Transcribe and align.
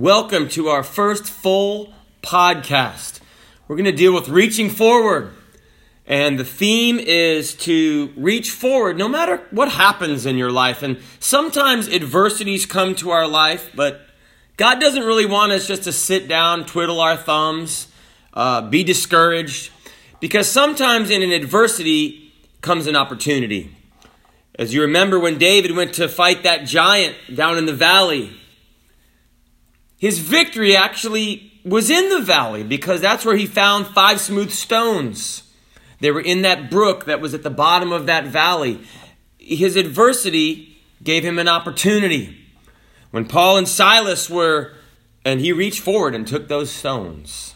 Welcome 0.00 0.48
to 0.50 0.68
our 0.68 0.84
first 0.84 1.24
full 1.24 1.92
podcast. 2.22 3.18
We're 3.66 3.74
going 3.74 3.86
to 3.86 3.90
deal 3.90 4.14
with 4.14 4.28
reaching 4.28 4.70
forward. 4.70 5.32
And 6.06 6.38
the 6.38 6.44
theme 6.44 7.00
is 7.00 7.54
to 7.54 8.12
reach 8.16 8.52
forward 8.52 8.96
no 8.96 9.08
matter 9.08 9.42
what 9.50 9.72
happens 9.72 10.24
in 10.24 10.38
your 10.38 10.52
life. 10.52 10.84
And 10.84 11.00
sometimes 11.18 11.88
adversities 11.88 12.64
come 12.64 12.94
to 12.94 13.10
our 13.10 13.26
life, 13.26 13.72
but 13.74 14.02
God 14.56 14.78
doesn't 14.78 15.02
really 15.02 15.26
want 15.26 15.50
us 15.50 15.66
just 15.66 15.82
to 15.82 15.92
sit 15.92 16.28
down, 16.28 16.64
twiddle 16.64 17.00
our 17.00 17.16
thumbs, 17.16 17.88
uh, 18.34 18.60
be 18.70 18.84
discouraged, 18.84 19.72
because 20.20 20.48
sometimes 20.48 21.10
in 21.10 21.24
an 21.24 21.32
adversity 21.32 22.32
comes 22.60 22.86
an 22.86 22.94
opportunity. 22.94 23.74
As 24.54 24.72
you 24.72 24.82
remember 24.82 25.18
when 25.18 25.38
David 25.38 25.74
went 25.74 25.94
to 25.94 26.08
fight 26.08 26.44
that 26.44 26.66
giant 26.66 27.16
down 27.34 27.58
in 27.58 27.66
the 27.66 27.74
valley, 27.74 28.37
his 29.98 30.20
victory 30.20 30.74
actually 30.74 31.52
was 31.64 31.90
in 31.90 32.08
the 32.08 32.20
valley 32.20 32.62
because 32.62 33.00
that's 33.00 33.24
where 33.24 33.36
he 33.36 33.46
found 33.46 33.86
five 33.88 34.20
smooth 34.20 34.50
stones. 34.50 35.42
They 36.00 36.10
were 36.10 36.20
in 36.20 36.42
that 36.42 36.70
brook 36.70 37.04
that 37.06 37.20
was 37.20 37.34
at 37.34 37.42
the 37.42 37.50
bottom 37.50 37.92
of 37.92 38.06
that 38.06 38.26
valley. 38.26 38.80
His 39.38 39.76
adversity 39.76 40.78
gave 41.02 41.24
him 41.24 41.38
an 41.38 41.48
opportunity. 41.48 42.36
When 43.10 43.26
Paul 43.26 43.58
and 43.58 43.68
Silas 43.68 44.30
were, 44.30 44.74
and 45.24 45.40
he 45.40 45.52
reached 45.52 45.80
forward 45.80 46.14
and 46.14 46.26
took 46.26 46.48
those 46.48 46.70
stones. 46.70 47.54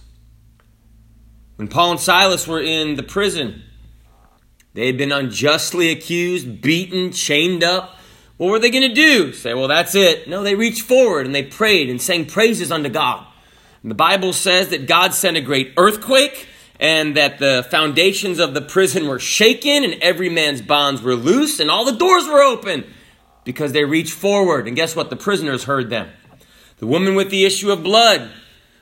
When 1.56 1.68
Paul 1.68 1.92
and 1.92 2.00
Silas 2.00 2.48
were 2.48 2.60
in 2.60 2.96
the 2.96 3.02
prison, 3.02 3.62
they 4.74 4.86
had 4.86 4.98
been 4.98 5.12
unjustly 5.12 5.90
accused, 5.90 6.60
beaten, 6.60 7.12
chained 7.12 7.62
up. 7.62 7.98
What 8.42 8.50
were 8.50 8.58
they 8.58 8.70
going 8.70 8.88
to 8.88 8.92
do? 8.92 9.32
Say, 9.32 9.54
well, 9.54 9.68
that's 9.68 9.94
it. 9.94 10.26
No, 10.26 10.42
they 10.42 10.56
reached 10.56 10.82
forward 10.82 11.26
and 11.26 11.32
they 11.32 11.44
prayed 11.44 11.88
and 11.88 12.02
sang 12.02 12.26
praises 12.26 12.72
unto 12.72 12.88
God. 12.88 13.24
And 13.82 13.90
the 13.92 13.94
Bible 13.94 14.32
says 14.32 14.70
that 14.70 14.88
God 14.88 15.14
sent 15.14 15.36
a 15.36 15.40
great 15.40 15.72
earthquake 15.76 16.48
and 16.80 17.16
that 17.16 17.38
the 17.38 17.64
foundations 17.70 18.40
of 18.40 18.52
the 18.52 18.60
prison 18.60 19.06
were 19.06 19.20
shaken 19.20 19.84
and 19.84 19.94
every 20.02 20.28
man's 20.28 20.60
bonds 20.60 21.02
were 21.02 21.14
loose 21.14 21.60
and 21.60 21.70
all 21.70 21.84
the 21.84 21.96
doors 21.96 22.26
were 22.26 22.42
open 22.42 22.82
because 23.44 23.70
they 23.70 23.84
reached 23.84 24.12
forward. 24.12 24.66
And 24.66 24.74
guess 24.74 24.96
what? 24.96 25.08
The 25.08 25.14
prisoners 25.14 25.62
heard 25.62 25.88
them. 25.88 26.08
The 26.78 26.88
woman 26.88 27.14
with 27.14 27.30
the 27.30 27.44
issue 27.44 27.70
of 27.70 27.84
blood, 27.84 28.28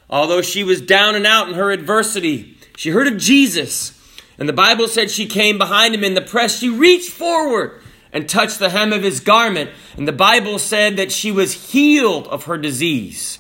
although 0.09 0.41
she 0.41 0.65
was 0.65 0.81
down 0.81 1.17
and 1.17 1.27
out 1.27 1.51
in 1.51 1.55
her 1.55 1.71
adversity, 1.71 2.57
she 2.79 2.89
heard 2.89 3.09
of 3.09 3.19
Jesus. 3.19 3.93
And 4.39 4.49
the 4.49 4.55
Bible 4.55 4.89
said 4.89 5.11
she 5.11 5.27
came 5.27 5.59
behind 5.59 5.95
him 5.95 6.03
in 6.03 6.15
the 6.15 6.23
press. 6.23 6.61
She 6.61 6.71
reached 6.71 7.11
forward 7.11 7.80
and 8.13 8.29
touched 8.29 8.59
the 8.59 8.71
hem 8.71 8.93
of 8.93 9.03
his 9.03 9.21
garment. 9.21 9.71
And 9.97 10.07
the 10.07 10.13
Bible 10.13 10.59
said 10.59 10.97
that 10.97 11.13
she 11.13 11.31
was 11.31 11.71
healed 11.71 12.27
of 12.29 12.45
her 12.45 12.59
disease. 12.59 13.39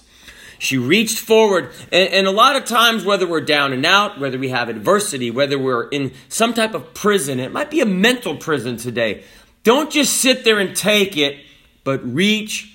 She 0.58 0.76
reached 0.76 1.18
forward. 1.18 1.72
And, 1.90 2.12
and, 2.12 2.26
a 2.26 2.30
lot 2.30 2.54
of 2.54 2.66
times, 2.66 3.02
whether 3.02 3.26
we're 3.26 3.40
down 3.40 3.72
and 3.72 3.86
out, 3.86 4.20
whether 4.20 4.38
we 4.38 4.50
have 4.50 4.68
adversity, 4.68 5.30
whether 5.30 5.58
we're 5.58 5.88
in 5.88 6.12
some 6.28 6.52
type 6.52 6.74
of 6.74 6.92
prison, 6.92 7.40
it 7.40 7.50
might 7.50 7.70
be 7.70 7.80
a 7.80 7.86
mental 7.86 8.36
prison 8.36 8.76
today. 8.76 9.24
Don't 9.62 9.90
just 9.90 10.18
sit 10.18 10.44
there 10.44 10.58
and 10.58 10.76
take 10.76 11.16
it, 11.16 11.38
but 11.82 12.04
reach 12.04 12.70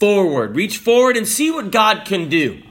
forward. 0.00 0.56
Reach 0.56 0.78
forward 0.78 1.16
and 1.16 1.26
see 1.26 1.52
what 1.52 1.70
God 1.70 2.04
can 2.04 2.28
do. 2.28 2.63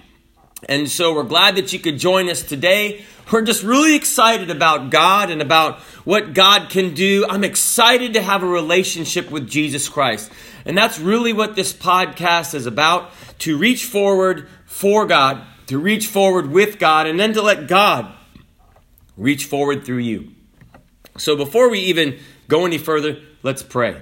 And 0.69 0.89
so 0.89 1.13
we're 1.13 1.23
glad 1.23 1.55
that 1.57 1.73
you 1.73 1.79
could 1.79 1.99
join 1.99 2.29
us 2.29 2.41
today. 2.41 3.03
We're 3.31 3.41
just 3.41 3.63
really 3.63 3.95
excited 3.95 4.49
about 4.49 4.89
God 4.89 5.29
and 5.29 5.41
about 5.41 5.79
what 6.05 6.33
God 6.33 6.69
can 6.69 6.93
do. 6.93 7.25
I'm 7.29 7.43
excited 7.43 8.13
to 8.13 8.21
have 8.21 8.43
a 8.43 8.47
relationship 8.47 9.29
with 9.29 9.49
Jesus 9.49 9.89
Christ. 9.89 10.31
And 10.65 10.77
that's 10.77 10.99
really 10.99 11.33
what 11.33 11.55
this 11.55 11.73
podcast 11.73 12.53
is 12.53 12.65
about 12.65 13.11
to 13.39 13.57
reach 13.57 13.85
forward 13.85 14.47
for 14.65 15.05
God, 15.05 15.43
to 15.67 15.77
reach 15.77 16.07
forward 16.07 16.51
with 16.51 16.79
God, 16.79 17.07
and 17.07 17.19
then 17.19 17.33
to 17.33 17.41
let 17.41 17.67
God 17.67 18.13
reach 19.17 19.45
forward 19.45 19.85
through 19.85 19.97
you. 19.97 20.31
So 21.17 21.35
before 21.35 21.69
we 21.69 21.79
even 21.79 22.19
go 22.47 22.65
any 22.65 22.77
further, 22.77 23.21
let's 23.43 23.63
pray. 23.63 24.01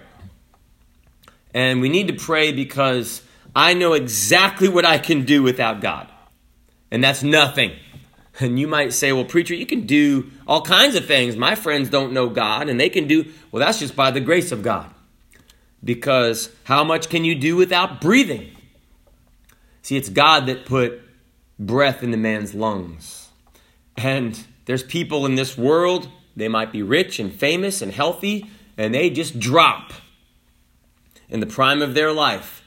And 1.54 1.82
we 1.82 1.90
need 1.90 2.08
to 2.08 2.14
pray 2.14 2.52
because 2.52 3.22
I 3.56 3.74
know 3.74 3.94
exactly 3.94 4.70
what 4.70 4.86
I 4.86 4.98
can 4.98 5.26
do 5.26 5.44
without 5.44 5.82
God 5.82 6.10
and 6.92 7.04
that's 7.04 7.24
nothing. 7.24 7.72
And 8.40 8.60
you 8.60 8.68
might 8.68 8.94
say, 8.94 9.12
well, 9.12 9.26
preacher, 9.26 9.54
you 9.54 9.66
can 9.66 9.86
do 9.86 10.32
all 10.48 10.62
kinds 10.62 10.96
of 10.96 11.06
things. 11.06 11.36
My 11.36 11.56
friends 11.56 11.90
don't 11.90 12.14
know 12.14 12.30
God, 12.30 12.70
and 12.70 12.80
they 12.80 12.90
can 12.90 13.08
do, 13.08 13.32
well, 13.52 13.60
that's 13.60 13.80
just 13.80 13.96
by 13.96 14.12
the 14.12 14.20
grace 14.20 14.52
of 14.52 14.62
God. 14.62 14.94
Because 15.84 16.50
how 16.64 16.84
much 16.84 17.10
can 17.10 17.26
you 17.26 17.36
do 17.36 17.56
without 17.56 18.02
breathing? 18.02 18.56
See, 19.82 19.98
it's 19.98 20.10
God 20.10 20.46
that 20.46 20.66
put 20.66 21.02
breath 21.60 22.04
into 22.04 22.18
man's 22.18 22.54
lungs. 22.54 23.30
And 23.98 24.40
there's 24.66 24.84
people 24.84 25.26
in 25.26 25.36
this 25.36 25.58
world, 25.58 26.08
they 26.36 26.48
might 26.48 26.72
be 26.72 26.82
rich 26.82 27.20
and 27.20 27.34
famous 27.34 27.82
and 27.82 27.92
healthy, 27.92 28.50
and 28.78 28.94
they 28.94 29.10
just 29.10 29.40
drop 29.40 29.92
in 31.30 31.40
the 31.40 31.46
prime 31.46 31.82
of 31.82 31.94
their 31.94 32.12
life, 32.12 32.64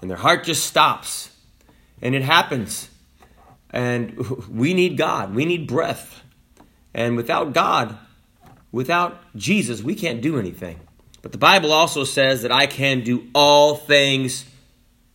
and 0.00 0.10
their 0.10 0.18
heart 0.18 0.44
just 0.44 0.66
stops. 0.66 1.30
And 2.02 2.14
it 2.14 2.22
happens. 2.22 2.88
And 3.74 4.16
we 4.48 4.72
need 4.72 4.96
God, 4.96 5.34
we 5.34 5.44
need 5.44 5.66
breath. 5.66 6.22
And 6.94 7.16
without 7.16 7.52
God, 7.52 7.98
without 8.70 9.20
Jesus, 9.34 9.82
we 9.82 9.96
can't 9.96 10.22
do 10.22 10.38
anything. 10.38 10.78
But 11.22 11.32
the 11.32 11.38
Bible 11.38 11.72
also 11.72 12.04
says 12.04 12.42
that 12.42 12.52
I 12.52 12.66
can 12.66 13.02
do 13.02 13.26
all 13.34 13.74
things 13.74 14.44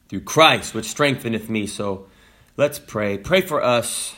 through 0.09 0.21
Christ, 0.21 0.73
which 0.73 0.87
strengtheneth 0.87 1.49
me. 1.49 1.67
So 1.67 2.07
let's 2.57 2.79
pray. 2.79 3.17
Pray 3.17 3.39
for 3.39 3.63
us 3.63 4.13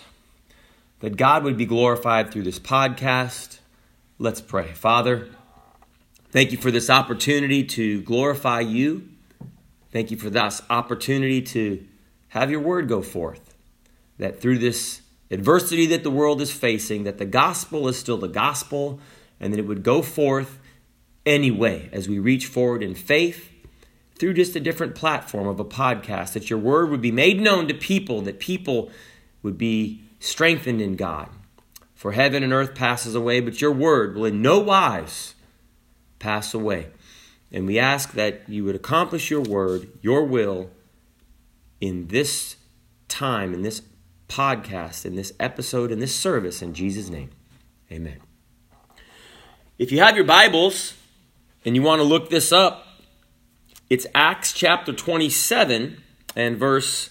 that 1.01 1.17
God 1.17 1.43
would 1.43 1.55
be 1.55 1.67
glorified 1.67 2.31
through 2.31 2.43
this 2.43 2.57
podcast. 2.57 3.59
Let's 4.17 4.41
pray. 4.41 4.73
Father, 4.73 5.29
thank 6.31 6.51
you 6.51 6.57
for 6.57 6.71
this 6.71 6.89
opportunity 6.89 7.63
to 7.63 8.01
glorify 8.01 8.61
you. 8.61 9.07
Thank 9.91 10.09
you 10.09 10.17
for 10.17 10.31
this 10.31 10.63
opportunity 10.67 11.43
to 11.43 11.85
have 12.29 12.49
your 12.49 12.61
word 12.61 12.87
go 12.87 13.03
forth 13.03 13.50
that 14.21 14.39
through 14.39 14.59
this 14.59 15.01
adversity 15.31 15.87
that 15.87 16.03
the 16.03 16.11
world 16.11 16.41
is 16.41 16.51
facing, 16.51 17.05
that 17.05 17.17
the 17.17 17.25
gospel 17.25 17.87
is 17.87 17.97
still 17.97 18.17
the 18.17 18.27
gospel 18.27 18.99
and 19.39 19.51
that 19.51 19.59
it 19.59 19.65
would 19.65 19.81
go 19.81 20.03
forth 20.03 20.59
anyway 21.25 21.89
as 21.91 22.07
we 22.07 22.19
reach 22.19 22.45
forward 22.45 22.83
in 22.83 22.93
faith 22.93 23.49
through 24.19 24.35
just 24.35 24.55
a 24.55 24.59
different 24.59 24.93
platform 24.93 25.47
of 25.47 25.59
a 25.59 25.65
podcast, 25.65 26.33
that 26.33 26.51
your 26.51 26.59
word 26.59 26.91
would 26.91 27.01
be 27.01 27.11
made 27.11 27.41
known 27.41 27.67
to 27.67 27.73
people, 27.73 28.21
that 28.21 28.39
people 28.39 28.91
would 29.41 29.57
be 29.57 30.03
strengthened 30.19 30.79
in 30.79 30.95
God. 30.95 31.27
For 31.95 32.11
heaven 32.11 32.43
and 32.43 32.53
earth 32.53 32.75
passes 32.75 33.15
away, 33.15 33.39
but 33.39 33.59
your 33.59 33.71
word 33.71 34.15
will 34.15 34.25
in 34.25 34.43
no 34.43 34.59
wise 34.59 35.33
pass 36.19 36.53
away. 36.53 36.89
And 37.51 37.65
we 37.65 37.79
ask 37.79 38.11
that 38.11 38.47
you 38.47 38.65
would 38.65 38.75
accomplish 38.75 39.31
your 39.31 39.41
word, 39.41 39.89
your 40.03 40.23
will, 40.25 40.69
in 41.79 42.09
this 42.09 42.57
time, 43.07 43.55
in 43.55 43.63
this 43.63 43.81
podcast, 44.31 45.05
in 45.05 45.15
this 45.15 45.33
episode, 45.39 45.91
in 45.91 45.99
this 45.99 46.15
service, 46.15 46.61
in 46.61 46.73
Jesus' 46.73 47.09
name. 47.09 47.29
Amen. 47.91 48.19
If 49.77 49.91
you 49.91 49.99
have 49.99 50.15
your 50.15 50.25
Bibles 50.25 50.93
and 51.65 51.75
you 51.75 51.81
want 51.81 51.99
to 51.99 52.03
look 52.03 52.29
this 52.29 52.53
up, 52.53 52.87
it's 53.89 54.07
Acts 54.15 54.53
chapter 54.53 54.93
27 54.93 56.01
and 56.35 56.57
verse 56.57 57.09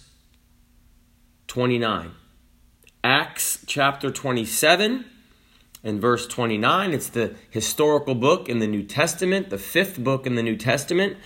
29. 1.48 2.12
Acts 3.04 3.58
chapter 3.66 4.10
27 4.10 5.04
and 5.84 6.00
verse 6.00 6.26
29. 6.26 6.92
It's 6.92 7.08
the 7.08 7.34
historical 7.50 8.14
book 8.14 8.48
in 8.48 8.60
the 8.60 8.66
New 8.66 8.82
Testament, 8.82 9.50
the 9.50 9.58
fifth 9.58 10.02
book 10.02 10.26
in 10.26 10.36
the 10.36 10.42
New 10.42 10.56
Testament. 10.56 11.18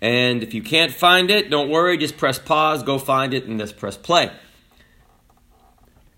And 0.00 0.44
if 0.44 0.54
you 0.54 0.62
can't 0.62 0.92
find 0.92 1.28
it, 1.28 1.50
don't 1.50 1.70
worry, 1.70 1.98
just 1.98 2.16
press 2.16 2.38
pause, 2.38 2.84
go 2.84 2.98
find 2.98 3.34
it, 3.34 3.46
and 3.46 3.58
just 3.58 3.76
press 3.76 3.96
play. 3.96 4.30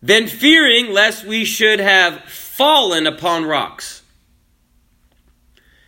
Then, 0.02 0.26
fearing 0.26 0.92
lest 0.92 1.24
we 1.24 1.44
should 1.44 1.78
have 1.78 2.24
fallen 2.24 3.06
upon 3.06 3.44
rocks, 3.44 4.02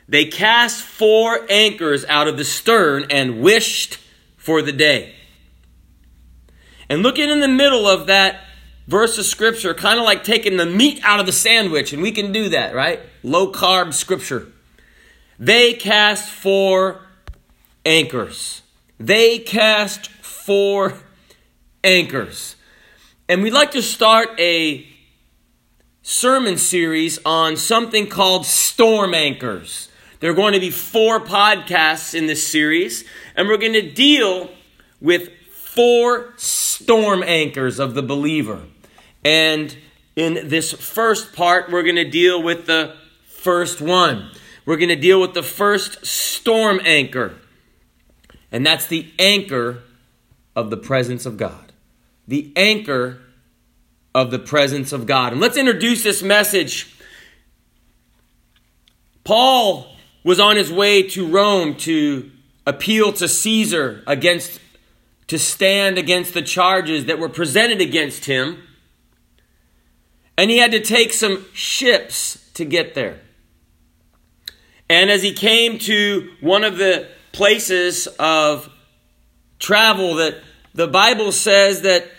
they 0.08 0.26
cast 0.26 0.82
four 0.82 1.44
anchors 1.50 2.05
out 2.06 2.28
of 2.28 2.37
the 2.37 2.44
stern 2.44 3.06
and 3.11 3.40
wished 3.40 3.99
for 4.37 4.62
the 4.62 4.72
day. 4.72 5.14
And 6.88 7.02
looking 7.02 7.31
in 7.31 7.40
the 7.40 7.49
middle 7.49 7.88
of 7.88 8.06
that 8.06 8.44
verse 8.87 9.19
of 9.19 9.25
scripture, 9.25 9.75
kind 9.75 9.99
of 9.99 10.05
like 10.05 10.22
taking 10.22 10.58
the 10.58 10.66
meat 10.66 11.00
out 11.02 11.19
of 11.19 11.26
the 11.26 11.32
sandwich, 11.32 11.93
and 11.93 12.02
we 12.02 12.12
can 12.12 12.31
do 12.31 12.50
that, 12.50 12.75
right? 12.75 13.00
Low 13.22 13.50
carb 13.50 13.94
scripture. 13.94 14.46
They 15.38 15.72
cast 15.72 16.31
four 16.31 17.00
anchors. 17.84 18.62
They 19.00 19.38
cast 19.38 20.08
four 20.08 20.99
anchors. 21.82 22.56
And 23.26 23.43
we'd 23.43 23.55
like 23.55 23.71
to 23.71 23.81
start 23.81 24.38
a 24.38 24.87
sermon 26.03 26.59
series 26.59 27.19
on 27.25 27.56
something 27.56 28.06
called 28.06 28.44
storm 28.44 29.15
anchors. 29.15 29.88
There 30.21 30.31
are 30.31 30.35
going 30.35 30.53
to 30.53 30.61
be 30.61 30.71
four 30.71 31.21
podcasts 31.21 32.15
in 32.15 32.26
this 32.26 32.47
series, 32.47 33.05
and 33.35 33.49
we're 33.49 33.56
going 33.56 33.73
to 33.73 33.91
deal 33.91 34.50
with 35.00 35.31
four 35.50 36.35
storm 36.37 37.23
anchors 37.23 37.79
of 37.79 37.94
the 37.94 38.03
believer. 38.03 38.61
And 39.25 39.75
in 40.17 40.49
this 40.49 40.73
first 40.73 41.32
part, 41.32 41.71
we're 41.71 41.82
going 41.82 41.97
to 41.97 42.09
deal 42.09 42.43
with 42.43 42.67
the 42.67 42.94
first 43.26 43.81
one. 43.81 44.32
We're 44.67 44.76
going 44.76 44.91
to 44.91 44.97
deal 44.97 45.19
with 45.19 45.32
the 45.32 45.43
first 45.43 46.05
storm 46.05 46.79
anchor. 46.85 47.37
And 48.53 48.67
that's 48.67 48.87
the 48.87 49.11
anchor 49.19 49.82
of 50.55 50.69
the 50.69 50.76
presence 50.76 51.25
of 51.25 51.38
God. 51.38 51.63
The 52.26 52.53
anchor 52.56 53.21
of 54.15 54.31
the 54.31 54.38
presence 54.38 54.93
of 54.93 55.06
God. 55.06 55.32
And 55.32 55.41
let's 55.41 55.56
introduce 55.56 56.03
this 56.03 56.23
message. 56.23 56.94
Paul 59.25 59.88
was 60.23 60.38
on 60.38 60.56
his 60.56 60.73
way 60.73 61.03
to 61.11 61.26
Rome 61.26 61.76
to 61.76 62.31
appeal 62.67 63.12
to 63.15 63.29
Caesar 63.29 64.03
against 64.06 64.61
to 65.26 65.38
stand 65.38 65.97
against 65.97 66.35
the 66.35 66.43
charges 66.43 67.06
that 67.06 67.19
were 67.19 67.31
presented 67.31 67.81
against 67.81 68.26
him. 68.26 68.62
And 70.37 70.50
he 70.50 70.59
had 70.59 70.73
to 70.73 70.81
take 70.81 71.12
some 71.12 71.47
ships 71.55 72.50
to 72.55 72.65
get 72.65 72.94
there. 72.94 73.21
And 74.88 75.11
as 75.11 75.23
he 75.23 75.32
came 75.32 75.79
to 75.81 76.31
one 76.41 76.62
of 76.62 76.76
the 76.76 77.09
places 77.32 78.06
of 78.19 78.69
travel 79.59 80.17
that 80.17 80.43
the 80.75 80.88
Bible 80.88 81.32
says 81.32 81.82
that 81.82 82.11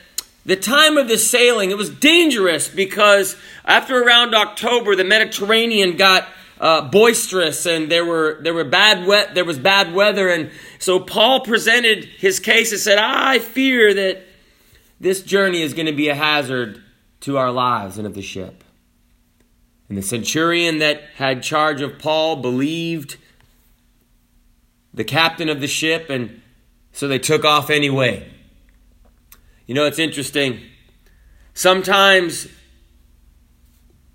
the 0.46 0.56
time 0.56 0.98
of 0.98 1.08
the 1.08 1.18
sailing 1.18 1.72
it 1.72 1.78
was 1.78 1.90
dangerous 1.90 2.68
because 2.68 3.36
after 3.66 4.02
around 4.02 4.34
October 4.36 4.96
the 4.96 5.04
Mediterranean 5.04 5.98
got 5.98 6.28
uh, 6.60 6.88
boisterous 6.90 7.66
and 7.66 7.92
there 7.92 8.06
were 8.06 8.40
there 8.42 8.54
were 8.54 8.64
bad 8.64 9.06
wet 9.08 9.36
there 9.36 9.46
was 9.46 9.60
bad 9.60 9.94
weather 9.94 10.30
and 10.30 10.52
so 10.80 11.00
Paul 11.00 11.42
presented 11.42 12.06
his 12.06 12.40
case 12.40 12.72
and 12.72 12.80
said 12.80 12.98
I 12.98 13.40
fear 13.40 13.94
that 13.94 14.24
this 15.00 15.22
journey 15.22 15.62
is 15.62 15.74
going 15.74 15.88
to 15.88 15.94
be 15.94 16.10
a 16.10 16.16
hazard 16.16 16.82
to 17.22 17.38
our 17.38 17.52
lives 17.52 17.98
and 17.98 18.08
of 18.08 18.14
the 18.14 18.22
ship. 18.22 18.64
And 19.90 19.98
the 19.98 20.02
centurion 20.02 20.80
that 20.80 21.02
had 21.16 21.44
charge 21.44 21.82
of 21.82 22.00
Paul 22.00 22.38
believed 22.38 23.18
the 24.94 25.04
captain 25.04 25.50
of 25.50 25.60
the 25.60 25.68
ship, 25.68 26.10
and 26.10 26.42
so 26.92 27.08
they 27.08 27.20
took 27.20 27.44
off 27.44 27.70
anyway. 27.70 28.32
You 29.66 29.74
know, 29.74 29.86
it's 29.86 30.00
interesting. 30.00 30.62
Sometimes 31.54 32.48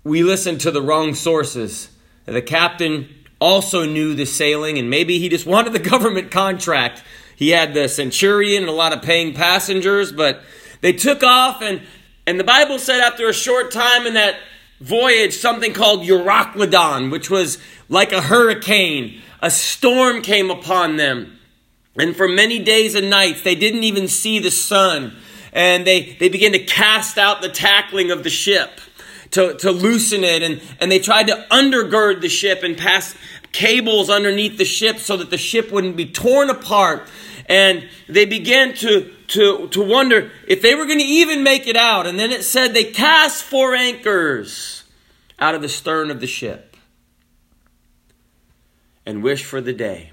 we 0.03 0.23
listen 0.23 0.57
to 0.59 0.71
the 0.71 0.81
wrong 0.81 1.13
sources. 1.13 1.89
The 2.25 2.41
captain 2.41 3.09
also 3.39 3.85
knew 3.85 4.13
the 4.13 4.25
sailing, 4.25 4.77
and 4.77 4.89
maybe 4.89 5.19
he 5.19 5.27
just 5.27 5.45
wanted 5.45 5.73
the 5.73 5.79
government 5.89 6.31
contract. 6.31 7.03
He 7.35 7.49
had 7.49 7.73
the 7.73 7.89
centurion 7.89 8.63
and 8.63 8.69
a 8.69 8.73
lot 8.73 8.93
of 8.93 9.01
paying 9.01 9.33
passengers, 9.33 10.11
but 10.11 10.41
they 10.79 10.93
took 10.93 11.23
off, 11.23 11.61
and, 11.61 11.81
and 12.25 12.39
the 12.39 12.43
Bible 12.43 12.79
said 12.79 13.01
after 13.01 13.27
a 13.27 13.33
short 13.33 13.71
time 13.71 14.07
in 14.07 14.13
that 14.13 14.37
voyage, 14.79 15.35
something 15.35 15.73
called 15.73 16.01
Euroclydon, 16.01 17.11
which 17.11 17.29
was 17.29 17.57
like 17.89 18.11
a 18.13 18.21
hurricane. 18.21 19.21
A 19.41 19.51
storm 19.51 20.21
came 20.21 20.49
upon 20.49 20.95
them. 20.95 21.37
And 21.97 22.15
for 22.15 22.27
many 22.27 22.59
days 22.59 22.95
and 22.95 23.09
nights, 23.09 23.41
they 23.41 23.55
didn't 23.55 23.83
even 23.83 24.07
see 24.07 24.39
the 24.39 24.51
sun. 24.51 25.17
And 25.53 25.85
they, 25.85 26.15
they 26.19 26.29
began 26.29 26.53
to 26.53 26.63
cast 26.63 27.17
out 27.17 27.41
the 27.41 27.49
tackling 27.49 28.11
of 28.11 28.23
the 28.23 28.29
ship 28.29 28.79
to, 29.31 29.55
to 29.55 29.71
loosen 29.71 30.23
it. 30.23 30.43
And, 30.43 30.61
and 30.79 30.91
they 30.91 30.99
tried 30.99 31.27
to 31.27 31.45
undergird 31.51 32.21
the 32.21 32.29
ship 32.29 32.63
and 32.63 32.77
pass 32.77 33.15
cables 33.51 34.09
underneath 34.09 34.57
the 34.57 34.65
ship 34.65 34.97
so 34.99 35.17
that 35.17 35.29
the 35.29 35.37
ship 35.37 35.71
wouldn't 35.71 35.97
be 35.97 36.05
torn 36.05 36.49
apart. 36.49 37.07
And 37.47 37.87
they 38.07 38.25
began 38.25 38.73
to, 38.75 39.11
to, 39.29 39.67
to 39.69 39.83
wonder 39.83 40.31
if 40.47 40.61
they 40.61 40.75
were 40.75 40.85
going 40.85 40.99
to 40.99 41.05
even 41.05 41.43
make 41.43 41.67
it 41.67 41.75
out. 41.75 42.07
And 42.07 42.17
then 42.17 42.31
it 42.31 42.43
said 42.43 42.73
they 42.73 42.85
cast 42.85 43.43
four 43.43 43.75
anchors 43.75 44.83
out 45.39 45.55
of 45.55 45.61
the 45.61 45.69
stern 45.69 46.11
of 46.11 46.21
the 46.21 46.27
ship 46.27 46.77
and 49.05 49.23
wished 49.23 49.45
for 49.45 49.59
the 49.59 49.73
day. 49.73 50.11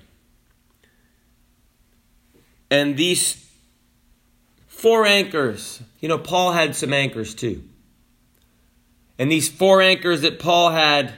And 2.71 2.97
these 2.97 3.48
four 4.79 5.07
anchors, 5.07 5.83
you 5.99 6.09
know, 6.09 6.19
Paul 6.19 6.53
had 6.53 6.77
some 6.77 6.93
anchors 6.93 7.35
too. 7.35 7.65
And 9.19 9.31
these 9.31 9.49
four 9.49 9.83
anchors 9.83 10.21
that 10.21 10.39
Paul 10.39 10.71
had, 10.71 11.15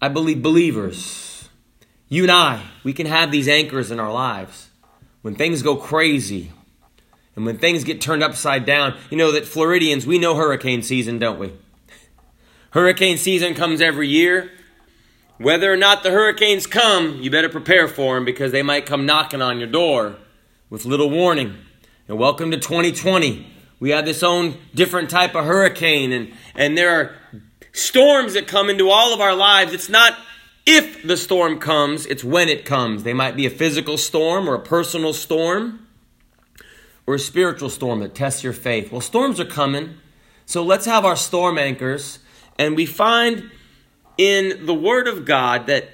I 0.00 0.08
believe, 0.08 0.42
believers, 0.42 1.48
you 2.08 2.24
and 2.24 2.32
I, 2.32 2.60
we 2.82 2.92
can 2.92 3.06
have 3.06 3.30
these 3.30 3.46
anchors 3.46 3.92
in 3.92 4.00
our 4.00 4.12
lives. 4.12 4.68
When 5.22 5.36
things 5.36 5.62
go 5.62 5.76
crazy 5.76 6.50
and 7.36 7.46
when 7.46 7.56
things 7.56 7.84
get 7.84 8.00
turned 8.00 8.24
upside 8.24 8.66
down, 8.66 8.98
you 9.10 9.16
know 9.16 9.30
that 9.30 9.46
Floridians, 9.46 10.04
we 10.04 10.18
know 10.18 10.34
hurricane 10.34 10.82
season, 10.82 11.20
don't 11.20 11.38
we? 11.38 11.52
Hurricane 12.70 13.16
season 13.16 13.54
comes 13.54 13.80
every 13.80 14.08
year. 14.08 14.50
Whether 15.38 15.72
or 15.72 15.76
not 15.76 16.02
the 16.02 16.10
hurricanes 16.10 16.66
come, 16.66 17.20
you 17.20 17.30
better 17.30 17.48
prepare 17.48 17.86
for 17.86 18.16
them 18.16 18.24
because 18.24 18.50
they 18.50 18.62
might 18.62 18.86
come 18.86 19.06
knocking 19.06 19.40
on 19.40 19.60
your 19.60 19.68
door 19.68 20.16
with 20.68 20.84
little 20.84 21.10
warning. 21.10 21.58
And 22.08 22.18
welcome 22.18 22.50
to 22.50 22.58
2020. 22.58 23.46
We 23.78 23.90
have 23.90 24.04
this 24.04 24.24
own 24.24 24.58
different 24.74 25.08
type 25.08 25.36
of 25.36 25.44
hurricane, 25.44 26.10
and, 26.10 26.32
and 26.56 26.76
there 26.76 26.90
are 26.90 27.14
storms 27.70 28.34
that 28.34 28.48
come 28.48 28.68
into 28.68 28.90
all 28.90 29.14
of 29.14 29.20
our 29.20 29.36
lives. 29.36 29.72
It's 29.72 29.88
not 29.88 30.18
if 30.66 31.04
the 31.04 31.16
storm 31.16 31.60
comes, 31.60 32.04
it's 32.06 32.24
when 32.24 32.48
it 32.48 32.64
comes. 32.64 33.04
They 33.04 33.12
might 33.12 33.36
be 33.36 33.46
a 33.46 33.50
physical 33.50 33.96
storm 33.96 34.48
or 34.48 34.54
a 34.54 34.60
personal 34.60 35.12
storm 35.12 35.86
or 37.06 37.14
a 37.14 37.20
spiritual 37.20 37.70
storm 37.70 38.00
that 38.00 38.16
tests 38.16 38.42
your 38.42 38.52
faith. 38.52 38.90
Well, 38.90 39.00
storms 39.00 39.38
are 39.38 39.44
coming, 39.44 39.94
so 40.44 40.64
let's 40.64 40.86
have 40.86 41.04
our 41.04 41.16
storm 41.16 41.56
anchors. 41.56 42.18
And 42.58 42.74
we 42.74 42.84
find 42.84 43.48
in 44.18 44.66
the 44.66 44.74
Word 44.74 45.06
of 45.06 45.24
God 45.24 45.68
that, 45.68 45.90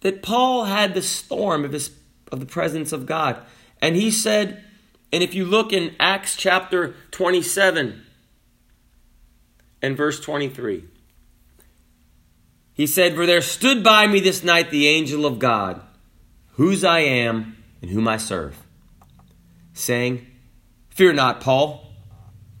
that 0.00 0.20
Paul 0.20 0.64
had 0.64 0.94
the 0.94 1.02
storm 1.02 1.64
of, 1.64 1.70
his, 1.70 1.92
of 2.32 2.40
the 2.40 2.46
presence 2.46 2.90
of 2.90 3.06
God. 3.06 3.40
And 3.80 3.94
he 3.94 4.10
said, 4.10 4.64
and 5.12 5.22
if 5.22 5.34
you 5.34 5.44
look 5.44 5.72
in 5.72 5.94
Acts 5.98 6.36
chapter 6.36 6.94
27 7.12 8.04
and 9.80 9.96
verse 9.96 10.20
23, 10.20 10.84
he 12.74 12.86
said, 12.86 13.14
For 13.14 13.26
there 13.26 13.40
stood 13.40 13.82
by 13.82 14.06
me 14.06 14.20
this 14.20 14.44
night 14.44 14.70
the 14.70 14.86
angel 14.86 15.24
of 15.24 15.38
God, 15.38 15.80
whose 16.52 16.84
I 16.84 17.00
am 17.00 17.56
and 17.80 17.90
whom 17.90 18.06
I 18.06 18.18
serve, 18.18 18.56
saying, 19.72 20.26
Fear 20.90 21.14
not, 21.14 21.40
Paul, 21.40 21.86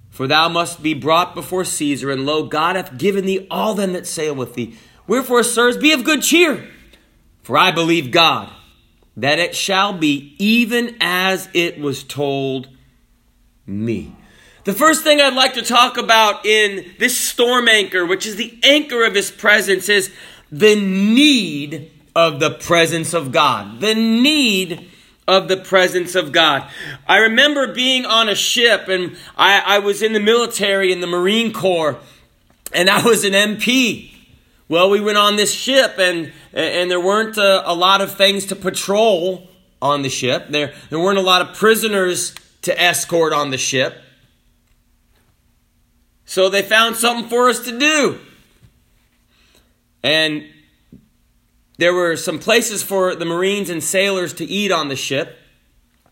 for 0.08 0.26
thou 0.26 0.48
must 0.48 0.82
be 0.82 0.94
brought 0.94 1.34
before 1.34 1.64
Caesar, 1.64 2.10
and 2.10 2.24
lo, 2.24 2.44
God 2.44 2.76
hath 2.76 2.96
given 2.96 3.26
thee 3.26 3.46
all 3.50 3.74
them 3.74 3.92
that 3.92 4.06
sail 4.06 4.34
with 4.34 4.54
thee. 4.54 4.76
Wherefore, 5.06 5.42
sirs, 5.42 5.76
be 5.76 5.92
of 5.92 6.04
good 6.04 6.22
cheer, 6.22 6.68
for 7.42 7.58
I 7.58 7.72
believe 7.72 8.10
God 8.10 8.50
that 9.18 9.40
it 9.40 9.54
shall 9.54 9.92
be 9.92 10.36
even 10.38 10.96
as 11.00 11.48
it 11.52 11.78
was 11.80 12.04
told 12.04 12.68
me. 13.66 14.14
The 14.62 14.72
first 14.72 15.02
thing 15.02 15.20
I'd 15.20 15.34
like 15.34 15.54
to 15.54 15.62
talk 15.62 15.96
about 15.96 16.46
in 16.46 16.92
this 16.98 17.18
storm 17.18 17.68
anchor, 17.68 18.06
which 18.06 18.26
is 18.26 18.36
the 18.36 18.56
anchor 18.62 19.04
of 19.04 19.14
his 19.14 19.30
presence, 19.30 19.88
is 19.88 20.12
the 20.52 20.76
need 20.76 21.90
of 22.14 22.38
the 22.38 22.50
presence 22.50 23.12
of 23.12 23.32
God. 23.32 23.80
The 23.80 23.94
need 23.94 24.88
of 25.26 25.48
the 25.48 25.56
presence 25.56 26.14
of 26.14 26.30
God. 26.30 26.70
I 27.06 27.18
remember 27.18 27.74
being 27.74 28.06
on 28.06 28.28
a 28.28 28.36
ship 28.36 28.88
and 28.88 29.16
I, 29.36 29.62
I 29.64 29.78
was 29.80 30.00
in 30.00 30.12
the 30.12 30.20
military 30.20 30.92
in 30.92 31.00
the 31.00 31.06
Marine 31.06 31.52
Corps 31.52 31.98
and 32.72 32.88
I 32.88 33.02
was 33.02 33.24
an 33.24 33.32
MP. 33.32 34.12
Well, 34.68 34.90
we 34.90 35.00
went 35.00 35.16
on 35.16 35.36
this 35.36 35.52
ship, 35.52 35.98
and 35.98 36.32
and 36.52 36.90
there 36.90 37.00
weren't 37.00 37.38
a, 37.38 37.70
a, 37.70 37.72
lot 37.72 38.02
of 38.02 38.14
things 38.14 38.44
to 38.46 38.56
patrol 38.56 39.48
on 39.80 40.02
the 40.02 40.10
ship. 40.10 40.48
There 40.50 40.74
there 40.90 40.98
weren't 40.98 41.18
a 41.18 41.22
lot 41.22 41.40
of 41.40 41.56
prisoners 41.56 42.34
to 42.62 42.78
escort 42.78 43.32
on 43.32 43.50
the 43.50 43.56
ship. 43.56 43.96
So 46.26 46.50
they 46.50 46.60
found 46.60 46.96
something 46.96 47.30
for 47.30 47.48
us 47.48 47.60
to 47.60 47.78
do. 47.78 48.20
And 50.02 50.44
there 51.78 51.94
were 51.94 52.16
some 52.16 52.38
places 52.38 52.82
for 52.82 53.14
the 53.14 53.24
Marines 53.24 53.70
and 53.70 53.82
sailors 53.82 54.34
to 54.34 54.44
eat 54.44 54.70
on 54.70 54.88
the 54.88 54.96
ship. 54.96 55.38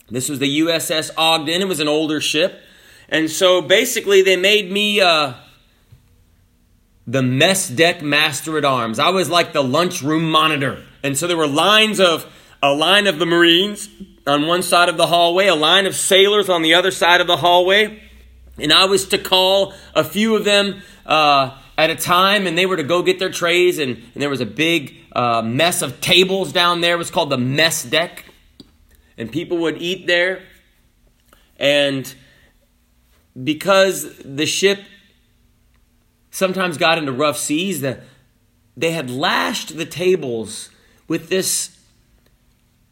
This 0.09 0.31
was 0.31 0.39
the 0.39 0.61
USS 0.61 1.11
Ogden. 1.19 1.61
It 1.61 1.69
was 1.69 1.81
an 1.81 1.89
older 1.89 2.21
ship. 2.23 2.63
And 3.09 3.31
so 3.31 3.61
basically, 3.61 4.23
they 4.23 4.37
made 4.37 4.73
me 4.73 5.01
uh, 5.01 5.35
the 7.07 7.23
mess 7.23 7.69
deck 7.69 8.03
master 8.03 8.59
at 8.59 8.65
arms. 8.65 8.99
I 8.99 9.11
was 9.11 9.31
like 9.31 9.53
the 9.53 9.63
lunchroom 9.63 10.31
monitor. 10.31 10.83
And 11.03 11.17
so 11.17 11.27
there 11.27 11.37
were 11.37 11.47
lines 11.47 12.01
of 12.01 12.27
a 12.63 12.73
line 12.73 13.07
of 13.07 13.19
the 13.19 13.27
Marines 13.27 13.89
on 14.27 14.47
one 14.47 14.63
side 14.63 14.89
of 14.89 14.97
the 14.97 15.07
hallway, 15.07 15.47
a 15.47 15.55
line 15.55 15.87
of 15.87 15.95
sailors 15.95 16.49
on 16.49 16.63
the 16.63 16.75
other 16.75 16.91
side 16.91 17.21
of 17.21 17.27
the 17.27 17.37
hallway. 17.37 18.03
And 18.59 18.73
I 18.73 18.87
was 18.87 19.09
to 19.09 19.19
call 19.19 19.75
a 19.95 20.03
few 20.03 20.35
of 20.35 20.45
them 20.45 20.83
uh, 21.05 21.57
at 21.79 21.91
a 21.91 21.95
time, 21.95 22.47
and 22.47 22.57
they 22.57 22.67
were 22.67 22.77
to 22.77 22.83
go 22.83 23.03
get 23.03 23.19
their 23.19 23.31
trays. 23.31 23.79
And, 23.79 23.91
and 23.91 24.23
there 24.23 24.31
was 24.31 24.41
a 24.41 24.47
big 24.47 24.97
uh, 25.13 25.43
mess 25.43 25.83
of 25.83 26.01
tables 26.01 26.53
down 26.53 26.81
there. 26.81 26.95
It 26.95 26.99
was 26.99 27.11
called 27.11 27.31
the 27.31 27.39
mess 27.39 27.85
deck. 27.85 28.25
And 29.17 29.31
people 29.31 29.59
would 29.59 29.81
eat 29.81 30.07
there. 30.07 30.43
And 31.59 32.13
because 33.43 34.19
the 34.25 34.47
ship 34.47 34.81
sometimes 36.37 36.77
got 36.77 36.99
into 36.99 37.13
rough 37.13 37.39
seas, 37.39 37.81
the, 37.81 37.99
they 38.77 38.91
had 38.91 39.09
lashed 39.09 39.79
the 39.79 39.87
tables 39.87 40.69
with 41.09 41.31
this. 41.31 41.79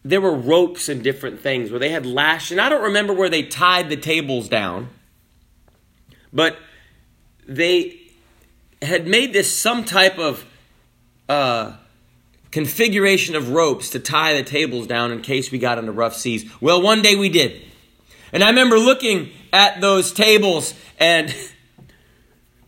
There 0.03 0.23
were 0.23 0.35
ropes 0.35 0.89
and 0.89 1.05
different 1.05 1.41
things 1.41 1.71
where 1.71 1.79
they 1.79 1.91
had 1.91 2.07
lashed, 2.07 2.51
and 2.51 2.59
I 2.61 2.71
don't 2.71 2.83
remember 2.83 3.13
where 3.13 3.29
they 3.29 3.43
tied 3.43 3.91
the 3.91 3.99
tables 3.99 4.49
down, 4.49 4.89
but 6.33 6.57
they 7.47 8.01
had 8.81 9.07
made 9.07 9.35
this 9.35 9.55
some 9.55 9.85
type 9.85 10.19
of 10.19 10.47
uh, 11.29 11.73
configuration 12.51 13.37
of 13.37 13.51
ropes 13.51 13.91
to 13.91 13.99
tie 13.99 14.33
the 14.33 14.43
tables 14.43 14.87
down 14.87 15.13
in 15.13 15.21
case 15.21 15.53
we 15.53 15.59
got 15.59 15.77
into 15.77 15.93
rough 15.93 16.17
seas. 16.17 16.51
Well, 16.63 16.81
one 16.81 17.03
day 17.03 17.15
we 17.15 17.29
did. 17.29 17.61
And 18.33 18.43
I 18.43 18.49
remember 18.49 18.79
looking 18.79 19.33
at 19.53 19.83
those 19.83 20.13
tables 20.13 20.73
and 20.99 21.35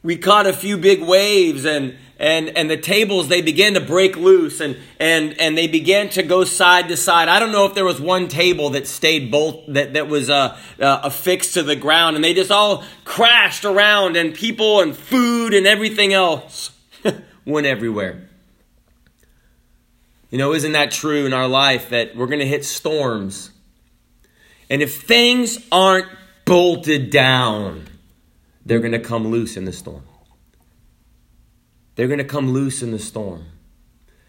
we 0.07 0.17
caught 0.17 0.47
a 0.47 0.53
few 0.53 0.79
big 0.79 1.03
waves 1.03 1.65
and 1.65 1.97
and 2.17 2.49
and 2.51 2.71
the 2.71 2.77
tables 2.77 3.27
they 3.27 3.43
began 3.43 3.75
to 3.75 3.81
break 3.81 4.17
loose 4.17 4.61
and 4.61 4.77
and 5.01 5.39
and 5.41 5.59
they 5.59 5.67
began 5.67 6.09
to 6.11 6.23
go 6.23 6.45
side 6.45 6.89
to 6.89 6.97
side. 6.97 7.29
I 7.29 7.41
don't 7.41 7.51
know 7.51 7.67
if 7.67 7.75
there 7.75 7.85
was 7.85 8.01
one 8.01 8.29
table 8.29 8.71
that 8.71 8.87
stayed 8.87 9.33
both 9.33 9.65
that 9.67 9.95
that 9.95 10.07
was 10.07 10.31
uh, 10.31 10.57
uh, 10.81 11.01
affixed 11.03 11.55
to 11.55 11.65
the 11.65 11.75
ground 11.75 12.15
and 12.15 12.25
they 12.25 12.35
just 12.35 12.53
all 12.53 12.85
crashed 13.05 13.65
around 13.65 14.17
and 14.17 14.33
people 14.33 14.81
and 14.81 14.97
food 14.97 15.53
and 15.53 15.67
everything 15.67 16.13
else 16.13 16.71
went 17.45 17.67
everywhere. 17.67 18.29
You 20.31 20.39
know 20.39 20.53
isn't 20.53 20.73
that 20.73 20.93
true 20.93 21.27
in 21.27 21.33
our 21.33 21.49
life 21.49 21.91
that 21.91 22.15
we're 22.15 22.29
going 22.29 22.39
to 22.39 22.47
hit 22.47 22.65
storms? 22.65 23.51
And 24.71 24.83
if 24.83 25.03
things 25.03 25.59
aren't 25.73 26.07
bolted 26.45 27.11
down 27.11 27.89
they're 28.67 28.81
going 28.81 28.93
to 28.93 28.99
come 28.99 29.29
loose 29.29 29.57
in 29.57 29.65
the 29.65 29.73
storm 29.73 30.03
they're 31.97 32.07
going 32.07 32.19
to 32.19 32.25
come 32.25 32.51
loose 32.51 32.83
in 32.83 32.93
the 32.93 32.99
storm. 32.99 33.47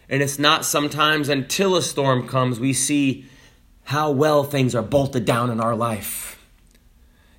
And 0.08 0.22
it's 0.22 0.38
not 0.38 0.64
sometimes 0.64 1.28
until 1.28 1.76
a 1.76 1.82
storm 1.82 2.26
comes 2.26 2.58
we 2.58 2.72
see 2.72 3.26
how 3.84 4.10
well 4.10 4.42
things 4.42 4.74
are 4.74 4.82
bolted 4.82 5.24
down 5.24 5.50
in 5.50 5.60
our 5.60 5.76
life. 5.76 6.42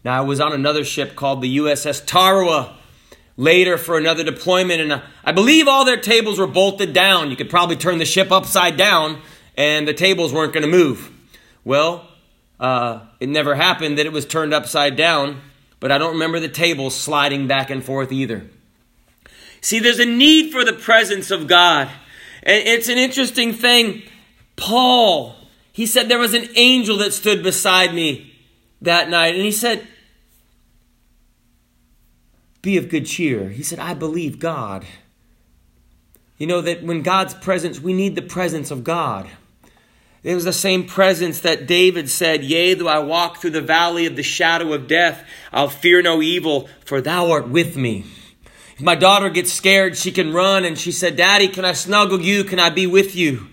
Now, 0.05 0.17
I 0.17 0.21
was 0.21 0.39
on 0.39 0.53
another 0.53 0.85
ship 0.85 1.15
called 1.15 1.41
the 1.41 1.57
USS 1.57 2.05
Tarawa 2.05 2.77
later 3.35 3.77
for 3.77 3.97
another 3.97 4.23
deployment, 4.23 4.81
and 4.81 5.01
I 5.23 5.31
believe 5.31 5.67
all 5.67 5.83
their 5.83 5.99
tables 5.99 6.39
were 6.39 6.47
bolted 6.47 6.93
down. 6.93 7.31
You 7.31 7.35
could 7.35 7.49
probably 7.49 7.75
turn 7.75 7.97
the 7.97 8.05
ship 8.05 8.31
upside 8.31 8.77
down, 8.77 9.21
and 9.57 9.87
the 9.87 9.93
tables 9.93 10.31
weren't 10.31 10.53
going 10.53 10.63
to 10.63 10.69
move. 10.69 11.11
Well, 11.63 12.07
uh, 12.59 13.01
it 13.19 13.29
never 13.29 13.55
happened 13.55 13.97
that 13.97 14.05
it 14.05 14.13
was 14.13 14.25
turned 14.25 14.53
upside 14.53 14.95
down, 14.95 15.41
but 15.79 15.91
I 15.91 15.97
don't 15.97 16.13
remember 16.13 16.39
the 16.39 16.49
tables 16.49 16.95
sliding 16.95 17.47
back 17.47 17.69
and 17.69 17.83
forth 17.83 18.11
either. 18.11 18.45
See, 19.61 19.79
there's 19.79 19.99
a 19.99 20.05
need 20.05 20.51
for 20.51 20.63
the 20.63 20.73
presence 20.73 21.31
of 21.31 21.47
God. 21.47 21.89
And 22.43 22.67
it's 22.67 22.89
an 22.89 22.97
interesting 22.97 23.53
thing. 23.53 24.03
Paul, 24.55 25.35
he 25.71 25.85
said 25.85 26.07
there 26.07 26.19
was 26.19 26.33
an 26.33 26.47
angel 26.55 26.97
that 26.97 27.13
stood 27.13 27.43
beside 27.43 27.93
me 27.93 28.33
that 28.81 29.09
night. 29.09 29.35
And 29.35 29.43
he 29.43 29.51
said, 29.51 29.87
Be 32.61 32.77
of 32.77 32.89
good 32.89 33.05
cheer. 33.05 33.49
He 33.49 33.63
said, 33.63 33.79
I 33.79 33.93
believe 33.93 34.39
God. 34.39 34.85
You 36.37 36.47
know 36.47 36.61
that 36.61 36.83
when 36.83 37.01
God's 37.01 37.33
presence, 37.33 37.81
we 37.81 37.93
need 37.93 38.15
the 38.15 38.21
presence 38.21 38.71
of 38.71 38.83
God. 38.83 39.27
It 40.21 40.35
was 40.35 40.43
the 40.43 40.53
same 40.53 40.85
presence 40.85 41.41
that 41.41 41.65
David 41.65 42.09
said, 42.09 42.43
Yea, 42.43 42.73
though 42.73 42.87
I 42.87 42.99
walk 42.99 43.37
through 43.37 43.51
the 43.51 43.61
valley 43.61 44.05
of 44.05 44.17
the 44.17 44.23
shadow 44.23 44.73
of 44.73 44.87
death, 44.87 45.25
I'll 45.51 45.69
fear 45.69 46.01
no 46.01 46.21
evil, 46.21 46.67
for 46.83 46.99
thou 46.99 47.31
art 47.31 47.47
with 47.47 47.77
me. 47.77 48.05
If 48.75 48.81
my 48.81 48.95
daughter 48.95 49.29
gets 49.29 49.53
scared, 49.53 49.95
she 49.95 50.11
can 50.11 50.33
run 50.33 50.65
and 50.65 50.77
she 50.77 50.91
said, 50.91 51.15
Daddy, 51.15 51.47
can 51.47 51.63
I 51.63 51.73
snuggle 51.73 52.21
you? 52.21 52.43
Can 52.43 52.59
I 52.59 52.69
be 52.69 52.85
with 52.85 53.15
you? 53.15 53.47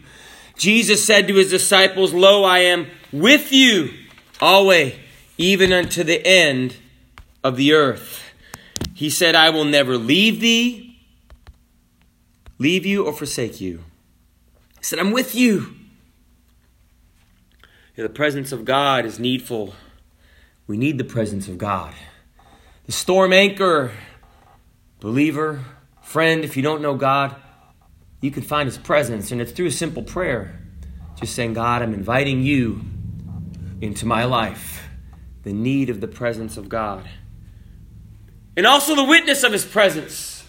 Jesus 0.56 1.04
said 1.04 1.28
to 1.28 1.34
his 1.34 1.50
disciples, 1.50 2.12
Lo, 2.12 2.42
I 2.42 2.60
am 2.60 2.88
with 3.12 3.52
you 3.52 3.92
always, 4.40 4.94
even 5.38 5.72
unto 5.72 6.02
the 6.02 6.24
end 6.26 6.76
of 7.44 7.56
the 7.56 7.74
earth. 7.74 8.22
He 8.94 9.10
said, 9.10 9.34
I 9.34 9.50
will 9.50 9.64
never 9.64 9.96
leave 9.96 10.40
thee, 10.40 10.98
leave 12.58 12.86
you, 12.86 13.06
or 13.06 13.12
forsake 13.12 13.60
you. 13.60 13.84
He 14.78 14.84
said, 14.84 14.98
I'm 14.98 15.12
with 15.12 15.34
you. 15.34 15.75
The 17.96 18.10
presence 18.10 18.52
of 18.52 18.66
God 18.66 19.06
is 19.06 19.18
needful. 19.18 19.74
We 20.66 20.76
need 20.76 20.98
the 20.98 21.04
presence 21.04 21.48
of 21.48 21.56
God. 21.56 21.94
The 22.84 22.92
storm 22.92 23.32
anchor 23.32 23.92
Believer, 25.00 25.64
friend, 26.02 26.44
if 26.44 26.56
you 26.56 26.62
don't 26.62 26.82
know 26.82 26.94
God, 26.94 27.36
you 28.20 28.30
can 28.30 28.42
find 28.42 28.66
His 28.66 28.76
presence, 28.76 29.32
and 29.32 29.40
it's 29.40 29.52
through 29.52 29.66
a 29.66 29.70
simple 29.70 30.02
prayer. 30.02 30.60
Just 31.18 31.34
saying, 31.34 31.54
God, 31.54 31.80
I'm 31.80 31.94
inviting 31.94 32.42
you 32.42 32.82
into 33.80 34.04
my 34.04 34.24
life, 34.24 34.88
the 35.42 35.52
need 35.52 35.88
of 35.88 36.00
the 36.00 36.08
presence 36.08 36.56
of 36.56 36.68
God, 36.68 37.08
and 38.56 38.66
also 38.66 38.94
the 38.94 39.04
witness 39.04 39.42
of 39.42 39.52
His 39.52 39.64
presence. 39.64 40.44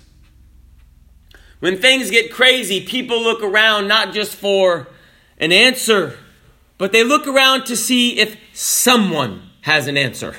When 1.59 1.77
things 1.77 2.11
get 2.11 2.31
crazy, 2.31 2.85
people 2.85 3.21
look 3.21 3.41
around 3.41 3.87
not 3.87 4.13
just 4.13 4.35
for 4.35 4.87
an 5.37 5.51
answer, 5.51 6.17
but 6.77 6.91
they 6.91 7.03
look 7.03 7.27
around 7.27 7.65
to 7.65 7.75
see 7.75 8.19
if 8.19 8.37
someone 8.53 9.49
has 9.61 9.87
an 9.87 9.97
answer. 9.97 10.35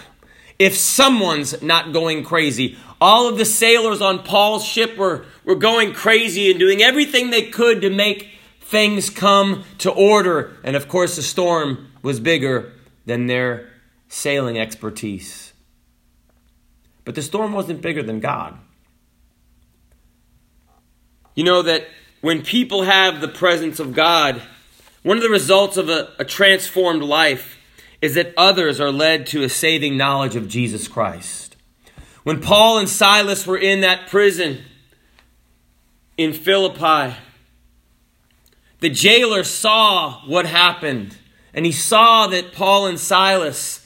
If 0.58 0.76
someone's 0.76 1.62
not 1.62 1.92
going 1.92 2.24
crazy, 2.24 2.76
all 3.00 3.28
of 3.28 3.38
the 3.38 3.44
sailors 3.44 4.00
on 4.00 4.24
Paul's 4.24 4.64
ship 4.64 4.96
were, 4.96 5.24
were 5.44 5.54
going 5.54 5.92
crazy 5.92 6.50
and 6.50 6.58
doing 6.58 6.82
everything 6.82 7.30
they 7.30 7.42
could 7.42 7.80
to 7.82 7.90
make 7.90 8.28
things 8.60 9.08
come 9.08 9.64
to 9.78 9.90
order. 9.90 10.56
And 10.64 10.74
of 10.76 10.88
course, 10.88 11.16
the 11.16 11.22
storm 11.22 11.90
was 12.02 12.20
bigger 12.20 12.72
than 13.06 13.26
their 13.26 13.68
sailing 14.08 14.58
expertise. 14.58 15.52
But 17.04 17.14
the 17.14 17.22
storm 17.22 17.52
wasn't 17.52 17.80
bigger 17.80 18.02
than 18.02 18.20
God. 18.20 18.58
You 21.34 21.44
know 21.44 21.62
that 21.62 21.86
when 22.20 22.42
people 22.42 22.82
have 22.82 23.20
the 23.20 23.28
presence 23.28 23.78
of 23.78 23.94
God, 23.94 24.42
one 25.02 25.16
of 25.16 25.22
the 25.22 25.30
results 25.30 25.76
of 25.76 25.88
a, 25.88 26.12
a 26.18 26.24
transformed 26.24 27.02
life 27.02 27.58
is 28.00 28.14
that 28.14 28.32
others 28.36 28.80
are 28.80 28.92
led 28.92 29.26
to 29.28 29.42
a 29.42 29.48
saving 29.48 29.96
knowledge 29.96 30.36
of 30.36 30.48
Jesus 30.48 30.88
Christ. 30.88 31.56
When 32.22 32.40
Paul 32.40 32.78
and 32.78 32.88
Silas 32.88 33.46
were 33.46 33.58
in 33.58 33.80
that 33.80 34.08
prison 34.08 34.62
in 36.16 36.32
Philippi, 36.32 37.16
the 38.80 38.90
jailer 38.90 39.42
saw 39.44 40.20
what 40.26 40.46
happened, 40.46 41.16
and 41.52 41.66
he 41.66 41.72
saw 41.72 42.26
that 42.28 42.52
Paul 42.52 42.86
and 42.86 43.00
Silas 43.00 43.84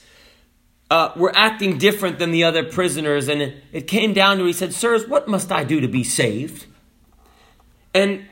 uh, 0.90 1.12
were 1.16 1.32
acting 1.34 1.78
different 1.78 2.18
than 2.18 2.32
the 2.32 2.44
other 2.44 2.62
prisoners. 2.62 3.28
And 3.28 3.40
it, 3.40 3.64
it 3.72 3.80
came 3.82 4.12
down 4.12 4.36
to, 4.38 4.44
he 4.44 4.52
said, 4.52 4.74
Sirs, 4.74 5.08
what 5.08 5.26
must 5.26 5.50
I 5.50 5.64
do 5.64 5.80
to 5.80 5.88
be 5.88 6.04
saved? 6.04 6.66
And 7.94 8.26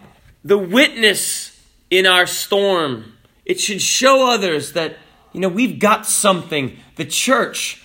the 0.45 0.59
witness 0.59 1.50
in 1.91 2.07
our 2.07 2.27
storm, 2.27 3.17
it 3.45 3.61
should 3.61 3.83
show 3.83 4.31
others 4.31 4.73
that, 4.73 4.97
you 5.33 5.41
know, 5.41 5.49
we've 5.49 5.79
got 5.79 6.07
something. 6.07 6.77
The 6.97 7.05
church 7.05 7.81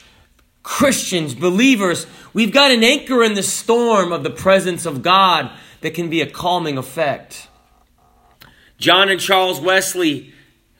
Christians, 0.66 1.36
believers, 1.36 2.08
we've 2.34 2.52
got 2.52 2.72
an 2.72 2.84
anchor 2.84 3.24
in 3.24 3.36
the 3.36 3.44
storm 3.44 4.12
of 4.12 4.24
the 4.24 4.32
presence 4.32 4.88
of 4.88 5.04
God 5.04 5.52
that 5.82 5.94
can 5.94 6.10
be 6.10 6.22
a 6.22 6.30
calming 6.30 6.76
effect. 6.76 7.48
John 8.80 9.10
and 9.10 9.22
Charles 9.22 9.62
Wesley, 9.62 10.34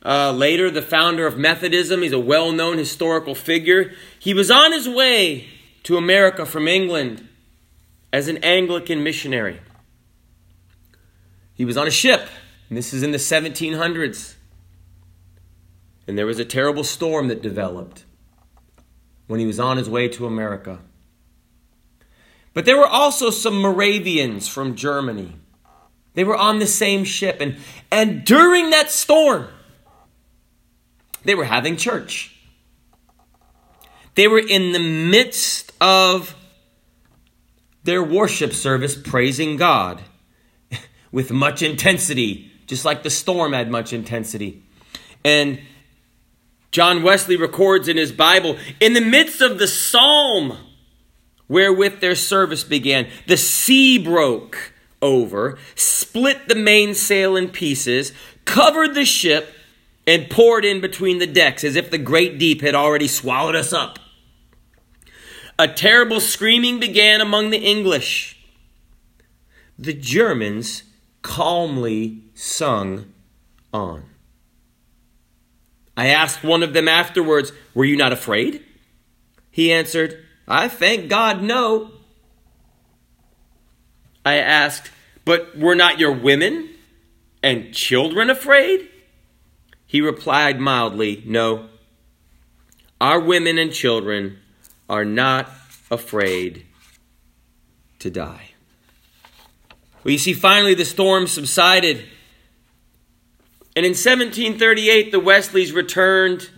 uh, 0.04 0.32
later 0.32 0.72
the 0.72 0.82
founder 0.82 1.28
of 1.28 1.38
Methodism, 1.38 2.02
he's 2.02 2.14
a 2.14 2.20
well 2.20 2.52
known 2.52 2.80
historical 2.80 3.36
figure. 3.36 3.94
He 4.18 4.34
was 4.34 4.50
on 4.50 4.72
his 4.72 4.90
way 4.90 5.48
to 5.84 5.98
America 5.98 6.48
from 6.48 6.68
England 6.68 7.28
as 8.12 8.28
an 8.28 8.38
Anglican 8.38 9.04
missionary. 9.04 9.62
He 11.54 11.64
was 11.64 11.78
on 11.78 11.88
a 11.88 11.92
ship, 11.92 12.28
and 12.70 12.78
this 12.78 12.94
is 12.94 13.04
in 13.04 13.12
the 13.12 13.18
1700s. 13.18 14.36
And 16.08 16.18
there 16.18 16.26
was 16.26 16.40
a 16.40 16.46
terrible 16.46 16.84
storm 16.84 17.28
that 17.30 17.42
developed 17.42 18.06
when 19.28 19.40
he 19.40 19.46
was 19.46 19.60
on 19.60 19.78
his 19.78 19.90
way 19.90 20.08
to 20.10 20.26
America. 20.26 20.80
But 22.54 22.66
there 22.66 22.78
were 22.78 22.88
also 22.88 23.30
some 23.30 23.62
Moravians 23.62 24.48
from 24.48 24.76
Germany. 24.76 25.34
They 26.14 26.24
were 26.24 26.38
on 26.38 26.60
the 26.60 26.68
same 26.68 27.04
ship. 27.04 27.42
And, 27.42 27.58
and 27.92 28.24
during 28.24 28.70
that 28.70 28.90
storm, 28.90 29.48
they 31.24 31.36
were 31.36 31.46
having 31.46 31.76
church. 31.76 32.36
They 34.16 34.28
were 34.28 34.40
in 34.40 34.72
the 34.72 34.80
midst 34.80 35.74
of 35.82 36.36
their 37.84 38.02
worship 38.02 38.54
service, 38.54 38.96
praising 38.96 39.58
God 39.58 40.02
with 41.12 41.32
much 41.32 41.62
intensity, 41.62 42.52
just 42.68 42.86
like 42.86 43.04
the 43.04 43.10
storm 43.10 43.54
had 43.54 43.70
much 43.70 43.94
intensity. 43.94 44.64
And 45.24 45.60
John 46.72 47.04
Wesley 47.04 47.38
records 47.38 47.88
in 47.88 47.98
his 47.98 48.12
Bible, 48.12 48.58
in 48.80 48.94
the 48.94 49.02
midst 49.02 49.42
of 49.42 49.60
the 49.60 49.68
psalm 49.68 50.58
wherewith 51.48 52.00
their 52.00 52.16
service 52.16 52.64
began, 52.64 53.08
the 53.28 53.38
sea 53.38 53.98
broke 53.98 54.74
over, 55.02 55.58
split 55.76 56.48
the 56.48 56.56
mainsail 56.56 57.36
in 57.36 57.50
pieces, 57.50 58.12
covered 58.46 58.94
the 58.94 59.06
ship, 59.06 59.54
and 60.08 60.30
poured 60.30 60.66
in 60.66 60.82
between 60.82 61.20
the 61.20 61.28
decks 61.28 61.64
as 61.64 61.76
if 61.76 61.90
the 61.90 61.98
great 61.98 62.38
deep 62.38 62.62
had 62.62 62.76
already 62.76 63.08
swallowed 63.08 63.56
us 63.56 63.74
up. 63.74 64.00
A 65.58 65.68
terrible 65.68 66.20
screaming 66.20 66.80
began 66.80 67.22
among 67.22 67.50
the 67.50 67.58
English. 67.58 68.38
The 69.80 69.94
Germans 69.94 70.84
calmly 71.26 72.22
sung 72.36 73.12
on. 73.74 74.06
I 75.98 76.08
asked 76.10 76.44
one 76.44 76.62
of 76.62 76.74
them 76.74 76.88
afterwards, 76.88 77.52
Were 77.74 77.84
you 77.84 77.98
not 77.98 78.14
afraid? 78.14 78.64
He 79.50 79.74
answered, 79.74 80.24
I 80.48 80.68
thank 80.68 81.10
God, 81.10 81.42
no. 81.42 81.92
I 84.24 84.36
asked, 84.36 84.92
But 85.26 85.58
were 85.58 85.74
not 85.74 86.00
your 86.00 86.12
women 86.12 86.70
and 87.42 87.74
children 87.74 88.30
afraid? 88.30 88.88
He 89.88 90.02
replied 90.02 90.60
mildly, 90.60 91.24
No. 91.26 91.70
Our 93.02 93.20
women 93.20 93.58
and 93.58 93.74
children 93.74 94.38
are 94.88 95.06
not 95.06 95.50
afraid 95.90 96.68
to 97.98 98.12
die. 98.12 98.55
Well, 100.06 100.12
you 100.12 100.20
see, 100.20 100.34
finally 100.34 100.76
the 100.76 100.86
storm 100.86 101.26
subsided. 101.26 101.98
And 103.76 103.86
in 103.86 103.94
1738, 103.94 105.12
the 105.12 105.20
Wesleys 105.20 105.74
returned 105.74 106.52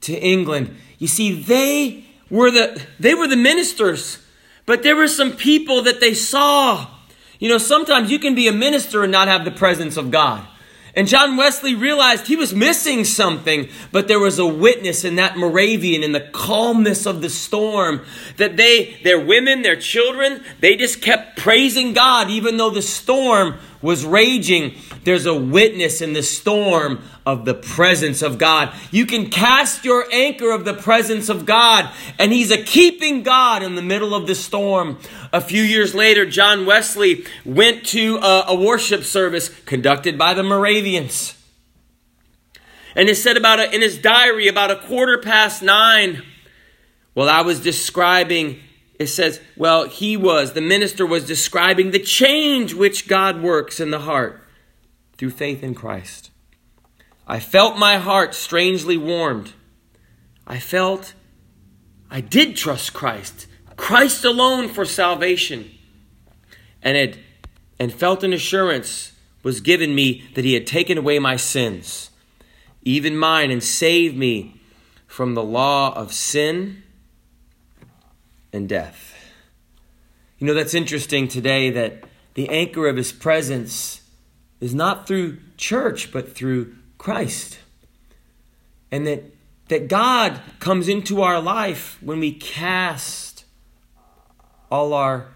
to 0.00 0.12
England. 0.12 0.76
You 0.98 1.06
see, 1.06 1.40
they 1.40 2.04
were 2.28 2.50
the, 2.50 2.82
they 2.98 3.14
were 3.14 3.28
the 3.28 3.36
ministers, 3.36 4.18
but 4.66 4.82
there 4.82 4.96
were 4.96 5.06
some 5.06 5.32
people 5.32 5.82
that 5.82 6.00
they 6.00 6.14
saw. 6.14 6.88
You 7.38 7.48
know, 7.48 7.58
sometimes 7.58 8.10
you 8.10 8.18
can 8.18 8.34
be 8.34 8.48
a 8.48 8.52
minister 8.52 9.04
and 9.04 9.12
not 9.12 9.28
have 9.28 9.44
the 9.44 9.52
presence 9.52 9.96
of 9.96 10.10
God. 10.10 10.44
And 10.94 11.06
John 11.06 11.36
Wesley 11.36 11.74
realized 11.74 12.26
he 12.26 12.36
was 12.36 12.52
missing 12.52 13.04
something, 13.04 13.68
but 13.92 14.08
there 14.08 14.18
was 14.18 14.38
a 14.38 14.46
witness 14.46 15.04
in 15.04 15.16
that 15.16 15.36
Moravian 15.36 16.02
in 16.02 16.12
the 16.12 16.28
calmness 16.32 17.06
of 17.06 17.22
the 17.22 17.30
storm 17.30 18.04
that 18.36 18.56
they, 18.56 18.98
their 19.04 19.20
women, 19.24 19.62
their 19.62 19.76
children, 19.76 20.42
they 20.60 20.76
just 20.76 21.00
kept 21.00 21.38
praising 21.38 21.92
God 21.92 22.30
even 22.30 22.56
though 22.56 22.70
the 22.70 22.82
storm 22.82 23.58
was 23.82 24.04
raging. 24.04 24.74
There's 25.04 25.26
a 25.26 25.34
witness 25.34 26.00
in 26.00 26.12
the 26.12 26.22
storm 26.22 27.02
of 27.24 27.44
the 27.44 27.54
presence 27.54 28.22
of 28.22 28.38
God. 28.38 28.74
You 28.90 29.06
can 29.06 29.30
cast 29.30 29.84
your 29.84 30.04
anchor 30.12 30.50
of 30.50 30.64
the 30.64 30.74
presence 30.74 31.28
of 31.28 31.46
God, 31.46 31.90
and 32.18 32.32
He's 32.32 32.50
a 32.50 32.62
keeping 32.62 33.22
God 33.22 33.62
in 33.62 33.74
the 33.74 33.82
middle 33.82 34.14
of 34.14 34.26
the 34.26 34.34
storm. 34.34 34.98
A 35.32 35.40
few 35.40 35.62
years 35.62 35.94
later, 35.94 36.26
John 36.26 36.66
Wesley 36.66 37.24
went 37.44 37.86
to 37.86 38.16
a, 38.18 38.44
a 38.48 38.54
worship 38.54 39.04
service 39.04 39.48
conducted 39.64 40.18
by 40.18 40.34
the 40.34 40.42
Moravians. 40.42 41.34
And 42.94 43.08
it 43.08 43.16
said 43.16 43.36
about 43.36 43.60
a, 43.60 43.74
in 43.74 43.82
his 43.82 43.98
diary 43.98 44.48
about 44.48 44.70
a 44.70 44.76
quarter 44.76 45.18
past 45.18 45.62
nine, 45.62 46.22
while 47.14 47.28
I 47.28 47.42
was 47.42 47.60
describing 47.60 48.60
it 49.00 49.08
says, 49.08 49.40
well, 49.56 49.88
he 49.88 50.14
was, 50.14 50.52
the 50.52 50.60
minister 50.60 51.06
was 51.06 51.26
describing 51.26 51.90
the 51.90 51.98
change 51.98 52.74
which 52.74 53.08
God 53.08 53.42
works 53.42 53.80
in 53.80 53.90
the 53.90 54.00
heart 54.00 54.42
through 55.16 55.30
faith 55.30 55.62
in 55.62 55.74
Christ. 55.74 56.30
I 57.26 57.40
felt 57.40 57.78
my 57.78 57.96
heart 57.96 58.34
strangely 58.34 58.98
warmed. 58.98 59.54
I 60.46 60.58
felt 60.58 61.14
I 62.10 62.20
did 62.20 62.58
trust 62.58 62.92
Christ, 62.92 63.46
Christ 63.74 64.22
alone 64.22 64.68
for 64.68 64.84
salvation, 64.84 65.70
and 66.82 66.94
had 66.94 67.18
and 67.78 67.90
felt 67.90 68.22
an 68.22 68.34
assurance 68.34 69.12
was 69.42 69.62
given 69.62 69.94
me 69.94 70.28
that 70.34 70.44
he 70.44 70.52
had 70.52 70.66
taken 70.66 70.98
away 70.98 71.18
my 71.18 71.36
sins, 71.36 72.10
even 72.82 73.16
mine, 73.16 73.50
and 73.50 73.62
saved 73.62 74.14
me 74.14 74.60
from 75.06 75.32
the 75.32 75.42
law 75.42 75.94
of 75.94 76.12
sin 76.12 76.82
and 78.52 78.68
death. 78.68 79.14
You 80.38 80.46
know, 80.46 80.54
that's 80.54 80.74
interesting 80.74 81.28
today 81.28 81.70
that 81.70 82.04
the 82.34 82.48
anchor 82.48 82.88
of 82.88 82.96
his 82.96 83.12
presence 83.12 84.02
is 84.60 84.74
not 84.74 85.06
through 85.06 85.38
church, 85.56 86.12
but 86.12 86.34
through 86.34 86.74
Christ. 86.98 87.58
And 88.90 89.06
that, 89.06 89.34
that 89.68 89.88
God 89.88 90.40
comes 90.58 90.88
into 90.88 91.22
our 91.22 91.40
life 91.40 91.98
when 92.02 92.20
we 92.20 92.32
cast 92.32 93.44
all 94.70 94.92
our 94.92 95.28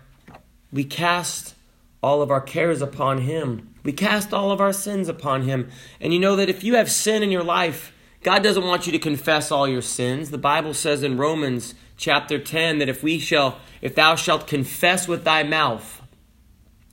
we 0.73 0.85
cast 0.85 1.55
all 2.03 2.21
of 2.21 2.33
our 2.33 2.41
cares 2.41 2.83
upon 2.83 3.19
him. 3.19 3.75
We 3.85 3.93
cast 3.93 4.35
all 4.35 4.51
of 4.51 4.61
our 4.61 4.73
sins 4.73 5.09
upon 5.09 5.43
him. 5.43 5.71
And 6.01 6.13
you 6.13 6.19
know 6.19 6.35
that 6.35 6.49
if 6.49 6.65
you 6.65 6.75
have 6.75 6.91
sin 6.91 7.23
in 7.23 7.31
your 7.31 7.45
life, 7.45 7.93
God 8.25 8.43
doesn't 8.43 8.65
want 8.65 8.85
you 8.85 8.93
to 8.93 8.99
confess 8.99 9.53
all 9.53 9.69
your 9.69 9.83
sins. 9.83 10.31
The 10.31 10.39
Bible 10.39 10.75
says 10.75 11.05
in 11.05 11.17
Romans 11.17 11.75
chapter 11.97 12.39
10 12.39 12.79
that 12.79 12.89
if 12.89 13.03
we 13.03 13.19
shall 13.19 13.59
if 13.81 13.95
thou 13.95 14.15
shalt 14.15 14.47
confess 14.47 15.07
with 15.07 15.25
thy 15.25 15.43
mouth 15.43 16.03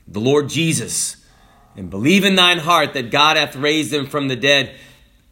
the 0.08 0.20
Lord 0.20 0.50
Jesus 0.50 1.18
and 1.76 1.90
believe 1.90 2.26
in 2.26 2.36
thine 2.36 2.60
heart 2.60 2.94
that 2.94 3.12
God 3.12 3.38
hath 3.38 3.56
raised 3.56 3.94
him 3.94 4.06
from 4.06 4.28
the 4.28 4.36
dead 4.36 4.76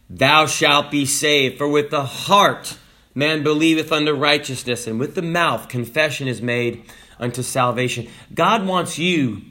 thou 0.10 0.46
shalt 0.48 0.90
be 0.90 1.06
saved. 1.06 1.58
For 1.58 1.68
with 1.68 1.92
the 1.92 2.04
heart 2.04 2.78
man 3.14 3.44
believeth 3.44 3.92
unto 3.92 4.14
righteousness 4.14 4.88
and 4.88 5.00
with 5.00 5.16
the 5.16 5.22
mouth 5.22 5.68
confession 5.68 6.28
is 6.28 6.42
made 6.42 6.84
unto 7.20 7.44
salvation. 7.44 8.08
God 8.34 8.66
wants 8.66 8.98
you 8.98 9.42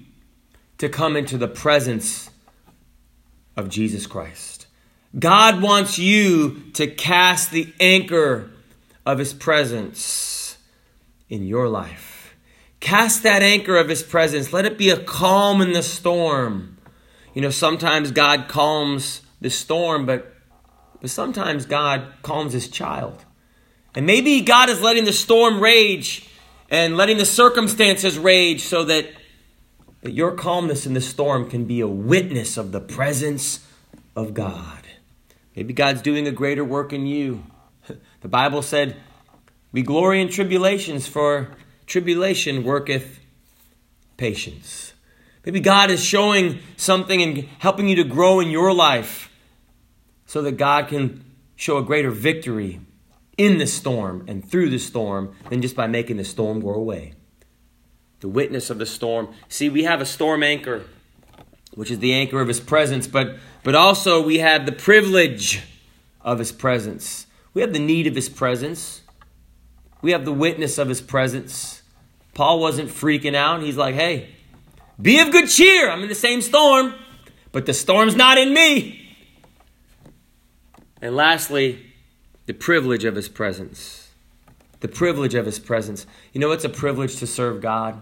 to 0.78 0.88
come 0.88 1.16
into 1.16 1.36
the 1.36 1.48
presence 1.48 2.30
of 3.56 3.68
Jesus 3.68 4.06
Christ. 4.06 4.66
God 5.18 5.62
wants 5.62 5.98
you 5.98 6.70
to 6.74 6.86
cast 6.86 7.50
the 7.50 7.72
anchor 7.80 8.50
of 9.08 9.16
His 9.18 9.32
presence 9.32 10.58
in 11.30 11.46
your 11.46 11.66
life. 11.66 12.36
Cast 12.78 13.22
that 13.22 13.42
anchor 13.42 13.78
of 13.78 13.88
His 13.88 14.02
presence. 14.02 14.52
Let 14.52 14.66
it 14.66 14.76
be 14.76 14.90
a 14.90 15.02
calm 15.02 15.62
in 15.62 15.72
the 15.72 15.82
storm. 15.82 16.76
You 17.32 17.40
know, 17.40 17.48
sometimes 17.48 18.12
God 18.12 18.48
calms 18.48 19.22
the 19.40 19.48
storm, 19.48 20.04
but, 20.04 20.34
but 21.00 21.08
sometimes 21.08 21.64
God 21.64 22.06
calms 22.20 22.52
His 22.52 22.68
child. 22.68 23.24
And 23.94 24.04
maybe 24.04 24.42
God 24.42 24.68
is 24.68 24.82
letting 24.82 25.06
the 25.06 25.14
storm 25.14 25.58
rage 25.58 26.28
and 26.68 26.94
letting 26.94 27.16
the 27.16 27.24
circumstances 27.24 28.18
rage 28.18 28.60
so 28.60 28.84
that, 28.84 29.06
that 30.02 30.12
your 30.12 30.32
calmness 30.32 30.84
in 30.84 30.92
the 30.92 31.00
storm 31.00 31.48
can 31.48 31.64
be 31.64 31.80
a 31.80 31.88
witness 31.88 32.58
of 32.58 32.72
the 32.72 32.80
presence 32.80 33.66
of 34.14 34.34
God. 34.34 34.82
Maybe 35.56 35.72
God's 35.72 36.02
doing 36.02 36.28
a 36.28 36.30
greater 36.30 36.62
work 36.62 36.92
in 36.92 37.06
you. 37.06 37.42
The 38.20 38.28
Bible 38.28 38.62
said, 38.62 38.96
We 39.72 39.82
glory 39.82 40.20
in 40.20 40.28
tribulations, 40.28 41.06
for 41.06 41.56
tribulation 41.86 42.64
worketh 42.64 43.20
patience. 44.16 44.92
Maybe 45.44 45.60
God 45.60 45.90
is 45.90 46.04
showing 46.04 46.58
something 46.76 47.22
and 47.22 47.48
helping 47.58 47.88
you 47.88 47.96
to 47.96 48.04
grow 48.04 48.40
in 48.40 48.50
your 48.50 48.74
life 48.74 49.30
so 50.26 50.42
that 50.42 50.58
God 50.58 50.88
can 50.88 51.24
show 51.56 51.78
a 51.78 51.82
greater 51.82 52.10
victory 52.10 52.80
in 53.38 53.58
the 53.58 53.66
storm 53.66 54.24
and 54.28 54.46
through 54.46 54.68
the 54.68 54.78
storm 54.78 55.34
than 55.48 55.62
just 55.62 55.74
by 55.74 55.86
making 55.86 56.18
the 56.18 56.24
storm 56.24 56.60
go 56.60 56.74
away. 56.74 57.14
The 58.20 58.28
witness 58.28 58.68
of 58.68 58.78
the 58.78 58.84
storm. 58.84 59.32
See, 59.48 59.70
we 59.70 59.84
have 59.84 60.00
a 60.00 60.06
storm 60.06 60.42
anchor, 60.42 60.84
which 61.74 61.90
is 61.90 62.00
the 62.00 62.12
anchor 62.12 62.40
of 62.40 62.48
his 62.48 62.60
presence, 62.60 63.06
but, 63.06 63.36
but 63.62 63.76
also 63.76 64.20
we 64.20 64.40
have 64.40 64.66
the 64.66 64.72
privilege 64.72 65.62
of 66.20 66.40
his 66.40 66.50
presence. 66.50 67.27
We 67.58 67.62
have 67.62 67.72
the 67.72 67.80
need 67.80 68.06
of 68.06 68.14
his 68.14 68.28
presence. 68.28 69.00
We 70.00 70.12
have 70.12 70.24
the 70.24 70.32
witness 70.32 70.78
of 70.78 70.88
his 70.88 71.00
presence. 71.00 71.82
Paul 72.32 72.60
wasn't 72.60 72.88
freaking 72.88 73.34
out. 73.34 73.62
He's 73.62 73.76
like, 73.76 73.96
hey, 73.96 74.28
be 75.02 75.18
of 75.18 75.32
good 75.32 75.48
cheer. 75.48 75.90
I'm 75.90 76.00
in 76.02 76.08
the 76.08 76.14
same 76.14 76.40
storm, 76.40 76.94
but 77.50 77.66
the 77.66 77.74
storm's 77.74 78.14
not 78.14 78.38
in 78.38 78.54
me. 78.54 79.12
And 81.02 81.16
lastly, 81.16 81.84
the 82.46 82.54
privilege 82.54 83.04
of 83.04 83.16
his 83.16 83.28
presence. 83.28 84.08
The 84.78 84.86
privilege 84.86 85.34
of 85.34 85.44
his 85.44 85.58
presence. 85.58 86.06
You 86.32 86.40
know, 86.40 86.52
it's 86.52 86.64
a 86.64 86.68
privilege 86.68 87.16
to 87.16 87.26
serve 87.26 87.60
God. 87.60 88.00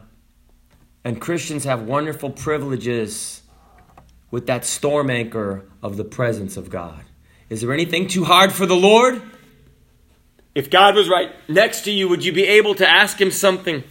And 1.02 1.18
Christians 1.18 1.64
have 1.64 1.80
wonderful 1.80 2.28
privileges 2.28 3.40
with 4.30 4.48
that 4.48 4.66
storm 4.66 5.08
anchor 5.08 5.64
of 5.82 5.96
the 5.96 6.04
presence 6.04 6.58
of 6.58 6.68
God. 6.68 7.06
Is 7.48 7.62
there 7.62 7.72
anything 7.72 8.06
too 8.06 8.24
hard 8.24 8.52
for 8.52 8.66
the 8.66 8.76
Lord? 8.76 9.22
If 10.56 10.70
God 10.70 10.94
was 10.94 11.10
right 11.10 11.32
next 11.50 11.82
to 11.82 11.90
you, 11.90 12.08
would 12.08 12.24
you 12.24 12.32
be 12.32 12.44
able 12.44 12.74
to 12.76 12.88
ask 12.88 13.20
Him 13.20 13.30
something? 13.30 13.84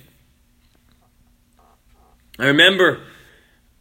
I 2.40 2.48
remember 2.48 3.04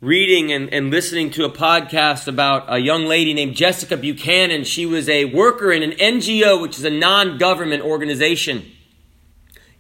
reading 0.03 0.53
and, 0.53 0.70
and 0.70 0.90
listening 0.90 1.31
to 1.31 1.47
a 1.47 1.51
podcast 1.51 2.29
about 2.29 2.66
a 2.68 2.79
young 2.79 3.07
lady 3.07 3.33
named 3.33 3.57
Jessica 3.57 3.97
Buchanan. 3.97 4.64
She 4.64 4.85
was 4.85 5.09
a 5.09 5.25
worker 5.25 5.73
in 5.73 5.83
an 5.83 5.92
NGO, 5.92 6.61
which 6.61 6.79
is 6.79 6.85
a 6.85 6.90
non 6.90 7.38
government 7.38 7.83
organization 7.83 8.70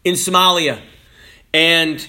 in 0.02 0.14
Somalia. 0.14 0.80
And 1.52 2.08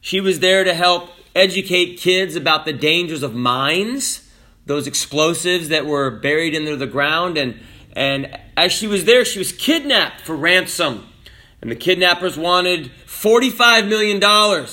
she 0.00 0.18
was 0.18 0.40
there 0.40 0.64
to 0.64 0.72
help 0.72 1.10
educate 1.36 1.96
kids 1.96 2.36
about 2.36 2.64
the 2.64 2.72
dangers 2.72 3.22
of 3.22 3.34
mines, 3.34 4.26
those 4.64 4.86
explosives 4.86 5.68
that 5.68 5.84
were 5.84 6.10
buried 6.10 6.56
under 6.56 6.74
the 6.74 6.86
ground. 6.86 7.36
And, 7.36 7.60
and 7.94 8.38
as 8.56 8.72
she 8.72 8.86
was 8.86 9.04
there, 9.04 9.24
she 9.24 9.38
was 9.38 9.52
kidnapped 9.52 10.20
for 10.20 10.36
ransom. 10.36 11.06
And 11.60 11.70
the 11.70 11.76
kidnappers 11.76 12.38
wanted 12.38 12.90
$45 13.06 13.88
million. 13.88 14.66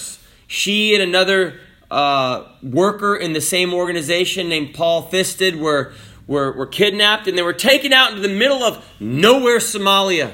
She 0.48 0.94
and 0.94 1.04
another 1.04 1.60
uh, 1.92 2.46
worker 2.64 3.16
in 3.16 3.34
the 3.34 3.42
same 3.42 3.74
organization 3.74 4.50
named 4.50 4.74
Paul 4.74 5.10
Thisted 5.10 5.58
were, 5.58 5.94
were, 6.28 6.52
were 6.54 6.68
kidnapped 6.68 7.28
and 7.28 7.38
they 7.38 7.42
were 7.42 7.54
taken 7.54 7.92
out 7.92 8.12
into 8.12 8.22
the 8.22 8.34
middle 8.34 8.64
of 8.64 8.86
nowhere, 9.00 9.60
Somalia. 9.60 10.34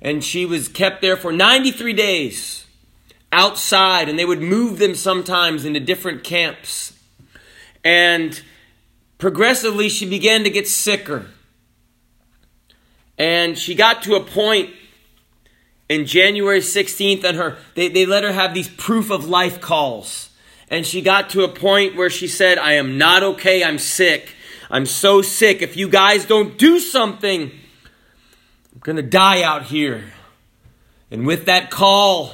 And 0.00 0.24
she 0.24 0.44
was 0.44 0.66
kept 0.68 1.00
there 1.00 1.16
for 1.16 1.30
93 1.30 1.92
days 1.92 2.66
outside, 3.30 4.08
and 4.08 4.18
they 4.18 4.24
would 4.24 4.42
move 4.42 4.78
them 4.78 4.94
sometimes 4.94 5.64
into 5.64 5.78
different 5.80 6.24
camps. 6.24 6.92
And 7.84 8.42
progressively, 9.18 9.88
she 9.88 10.08
began 10.08 10.42
to 10.42 10.50
get 10.50 10.66
sicker. 10.66 11.26
And 13.18 13.56
she 13.56 13.74
got 13.74 14.02
to 14.04 14.14
a 14.14 14.20
point 14.20 14.70
in 15.88 16.06
January 16.06 16.60
16th 16.60 17.22
and 17.24 17.36
her 17.36 17.58
they, 17.74 17.88
they 17.88 18.06
let 18.06 18.24
her 18.24 18.32
have 18.32 18.54
these 18.54 18.68
proof 18.68 19.10
of 19.10 19.28
life 19.28 19.60
calls. 19.60 20.30
And 20.68 20.86
she 20.86 21.02
got 21.02 21.28
to 21.30 21.44
a 21.44 21.48
point 21.48 21.96
where 21.96 22.08
she 22.08 22.26
said, 22.26 22.56
I 22.56 22.74
am 22.74 22.96
not 22.96 23.22
okay, 23.22 23.62
I'm 23.62 23.78
sick. 23.78 24.34
I'm 24.70 24.86
so 24.86 25.20
sick. 25.20 25.60
If 25.60 25.76
you 25.76 25.86
guys 25.86 26.24
don't 26.24 26.56
do 26.56 26.78
something, 26.78 27.42
I'm 27.42 28.80
gonna 28.80 29.02
die 29.02 29.42
out 29.42 29.64
here. 29.64 30.04
And 31.10 31.26
with 31.26 31.44
that 31.44 31.70
call, 31.70 32.32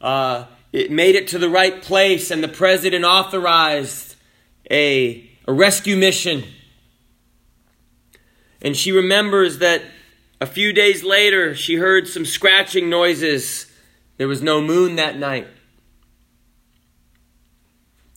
uh, 0.00 0.46
it 0.72 0.90
made 0.90 1.14
it 1.14 1.28
to 1.28 1.38
the 1.38 1.48
right 1.48 1.80
place, 1.80 2.32
and 2.32 2.42
the 2.42 2.48
president 2.48 3.04
authorized 3.04 4.16
a, 4.68 5.30
a 5.46 5.52
rescue 5.52 5.96
mission. 5.96 6.44
And 8.62 8.76
she 8.76 8.90
remembers 8.90 9.58
that 9.58 9.82
a 10.40 10.46
few 10.46 10.72
days 10.72 11.04
later, 11.04 11.54
she 11.54 11.74
heard 11.74 12.08
some 12.08 12.24
scratching 12.24 12.88
noises. 12.88 13.66
There 14.16 14.28
was 14.28 14.40
no 14.40 14.60
moon 14.60 14.96
that 14.96 15.18
night. 15.18 15.46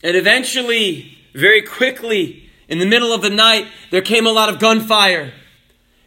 And 0.02 0.16
eventually, 0.16 1.18
very 1.34 1.62
quickly, 1.62 2.50
in 2.68 2.78
the 2.78 2.86
middle 2.86 3.12
of 3.12 3.20
the 3.20 3.30
night, 3.30 3.66
there 3.90 4.00
came 4.00 4.26
a 4.26 4.32
lot 4.32 4.48
of 4.48 4.58
gunfire. 4.58 5.34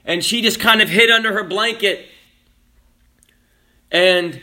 And 0.06 0.24
she 0.24 0.42
just 0.42 0.60
kind 0.60 0.82
of 0.82 0.90
hid 0.90 1.12
under 1.12 1.34
her 1.34 1.44
blanket. 1.44 2.08
And 3.92 4.42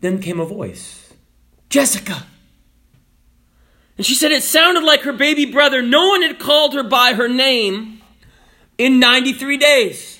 then 0.00 0.20
came 0.20 0.40
a 0.40 0.44
voice 0.44 1.12
Jessica! 1.68 2.26
And 3.96 4.04
she 4.04 4.14
said 4.14 4.30
it 4.30 4.42
sounded 4.42 4.82
like 4.82 5.02
her 5.02 5.12
baby 5.12 5.46
brother. 5.46 5.82
No 5.82 6.08
one 6.08 6.22
had 6.22 6.38
called 6.38 6.74
her 6.74 6.82
by 6.82 7.14
her 7.14 7.28
name 7.28 7.95
in 8.78 9.00
93 9.00 9.56
days. 9.56 10.18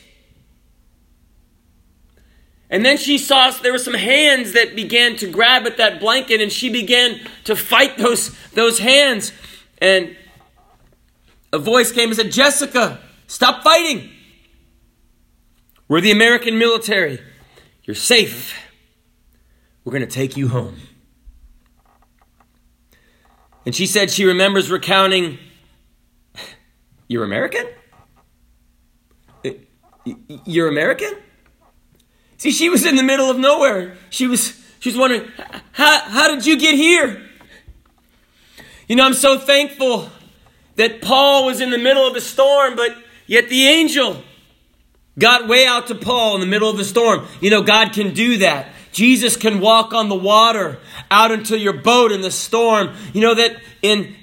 And 2.69 2.85
then 2.85 2.97
she 2.97 3.16
saw 3.19 3.51
there 3.51 3.73
were 3.73 3.79
some 3.79 3.95
hands 3.95 4.53
that 4.53 4.75
began 4.75 5.16
to 5.16 5.31
grab 5.31 5.66
at 5.66 5.77
that 5.77 6.01
blanket, 6.01 6.40
and 6.40 6.51
she 6.51 6.69
began 6.69 7.21
to 7.45 7.55
fight 7.55 7.97
those, 7.97 8.37
those 8.55 8.79
hands. 8.79 9.33
And 9.79 10.16
a 11.53 11.59
voice 11.59 11.92
came 11.92 12.09
and 12.09 12.16
said, 12.16 12.33
Jessica, 12.33 13.01
stop 13.29 13.62
fighting. 13.62 14.11
We're 15.88 16.01
the 16.01 16.11
American 16.11 16.59
military. 16.59 17.21
You're 17.85 17.95
safe. 17.95 18.57
We're 19.85 19.92
going 19.92 20.05
to 20.05 20.12
take 20.12 20.37
you 20.37 20.49
home. 20.49 20.77
And 23.64 23.75
she 23.75 23.87
said 23.87 24.11
she 24.11 24.25
remembers 24.25 24.71
recounting, 24.71 25.38
You're 27.07 27.25
American? 27.25 27.66
You're 30.45 30.69
American? 30.69 31.14
See, 32.38 32.51
she 32.51 32.69
was 32.69 32.85
in 32.85 32.97
the 32.97 33.03
middle 33.03 33.31
of 33.31 33.38
nowhere. 33.38 33.97
She 34.11 34.27
was 34.27 34.62
she 34.81 34.90
was 34.90 34.99
wondering, 34.99 35.31
how, 35.73 36.01
how 36.01 36.35
did 36.35 36.47
you 36.47 36.57
get 36.59 36.75
here? 36.75 37.23
You 38.88 38.95
know, 38.95 39.05
I'm 39.05 39.14
so 39.14 39.38
thankful 39.38 40.09
that 40.77 41.03
Paul 41.03 41.47
was 41.47 41.61
in 41.61 41.71
the 41.71 41.79
middle 41.79 42.07
of 42.07 42.14
a 42.14 42.21
storm, 42.21 42.77
but 42.77 42.97
yet 43.27 43.49
the 43.49 43.66
angel 43.66 44.23
got 45.19 45.49
way 45.49 45.66
out 45.66 45.88
to 45.88 45.95
Paul 45.95 46.35
in 46.37 46.40
the 46.40 46.47
middle 46.47 46.71
of 46.71 46.77
the 46.77 46.85
storm. 46.85 47.27
You 47.40 47.51
know, 47.51 47.62
God 47.62 47.92
can 47.92 48.14
do 48.14 48.38
that. 48.38 48.69
Jesus 48.92 49.37
can 49.37 49.61
walk 49.61 49.92
on 49.92 50.09
the 50.09 50.14
water 50.14 50.79
out 51.11 51.33
into 51.33 51.59
your 51.59 51.73
boat 51.73 52.12
in 52.12 52.21
the 52.21 52.31
storm. 52.31 52.95
You 53.12 53.23
know 53.23 53.35
that 53.35 53.61
in 53.83 54.14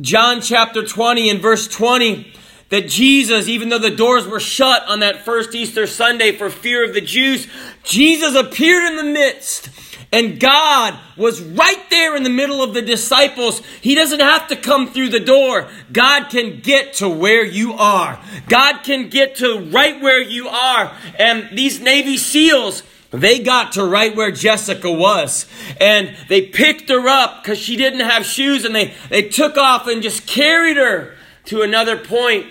John 0.00 0.40
chapter 0.40 0.86
20 0.86 1.30
and 1.30 1.40
verse 1.40 1.66
20, 1.68 2.32
that 2.72 2.88
Jesus, 2.88 3.48
even 3.48 3.68
though 3.68 3.78
the 3.78 3.90
doors 3.90 4.26
were 4.26 4.40
shut 4.40 4.88
on 4.88 5.00
that 5.00 5.26
first 5.26 5.54
Easter 5.54 5.86
Sunday 5.86 6.32
for 6.32 6.48
fear 6.48 6.82
of 6.88 6.94
the 6.94 7.02
Jews, 7.02 7.46
Jesus 7.84 8.34
appeared 8.34 8.84
in 8.84 8.96
the 8.96 9.12
midst. 9.12 9.68
And 10.10 10.40
God 10.40 10.98
was 11.18 11.42
right 11.42 11.90
there 11.90 12.16
in 12.16 12.22
the 12.22 12.30
middle 12.30 12.62
of 12.62 12.72
the 12.72 12.80
disciples. 12.80 13.60
He 13.82 13.94
doesn't 13.94 14.20
have 14.20 14.48
to 14.48 14.56
come 14.56 14.88
through 14.88 15.10
the 15.10 15.20
door. 15.20 15.68
God 15.92 16.30
can 16.30 16.60
get 16.60 16.94
to 16.94 17.10
where 17.10 17.44
you 17.44 17.74
are. 17.74 18.18
God 18.48 18.78
can 18.84 19.10
get 19.10 19.36
to 19.36 19.68
right 19.70 20.00
where 20.00 20.22
you 20.22 20.48
are. 20.48 20.96
And 21.18 21.50
these 21.54 21.78
Navy 21.78 22.16
SEALs, 22.16 22.84
they 23.10 23.40
got 23.40 23.72
to 23.72 23.84
right 23.84 24.16
where 24.16 24.30
Jessica 24.30 24.90
was. 24.90 25.44
And 25.78 26.16
they 26.30 26.40
picked 26.40 26.88
her 26.88 27.06
up 27.06 27.42
because 27.42 27.58
she 27.58 27.76
didn't 27.76 28.00
have 28.00 28.24
shoes 28.24 28.64
and 28.64 28.74
they, 28.74 28.94
they 29.10 29.28
took 29.28 29.58
off 29.58 29.88
and 29.88 30.02
just 30.02 30.26
carried 30.26 30.78
her 30.78 31.16
to 31.44 31.60
another 31.60 31.98
point 31.98 32.46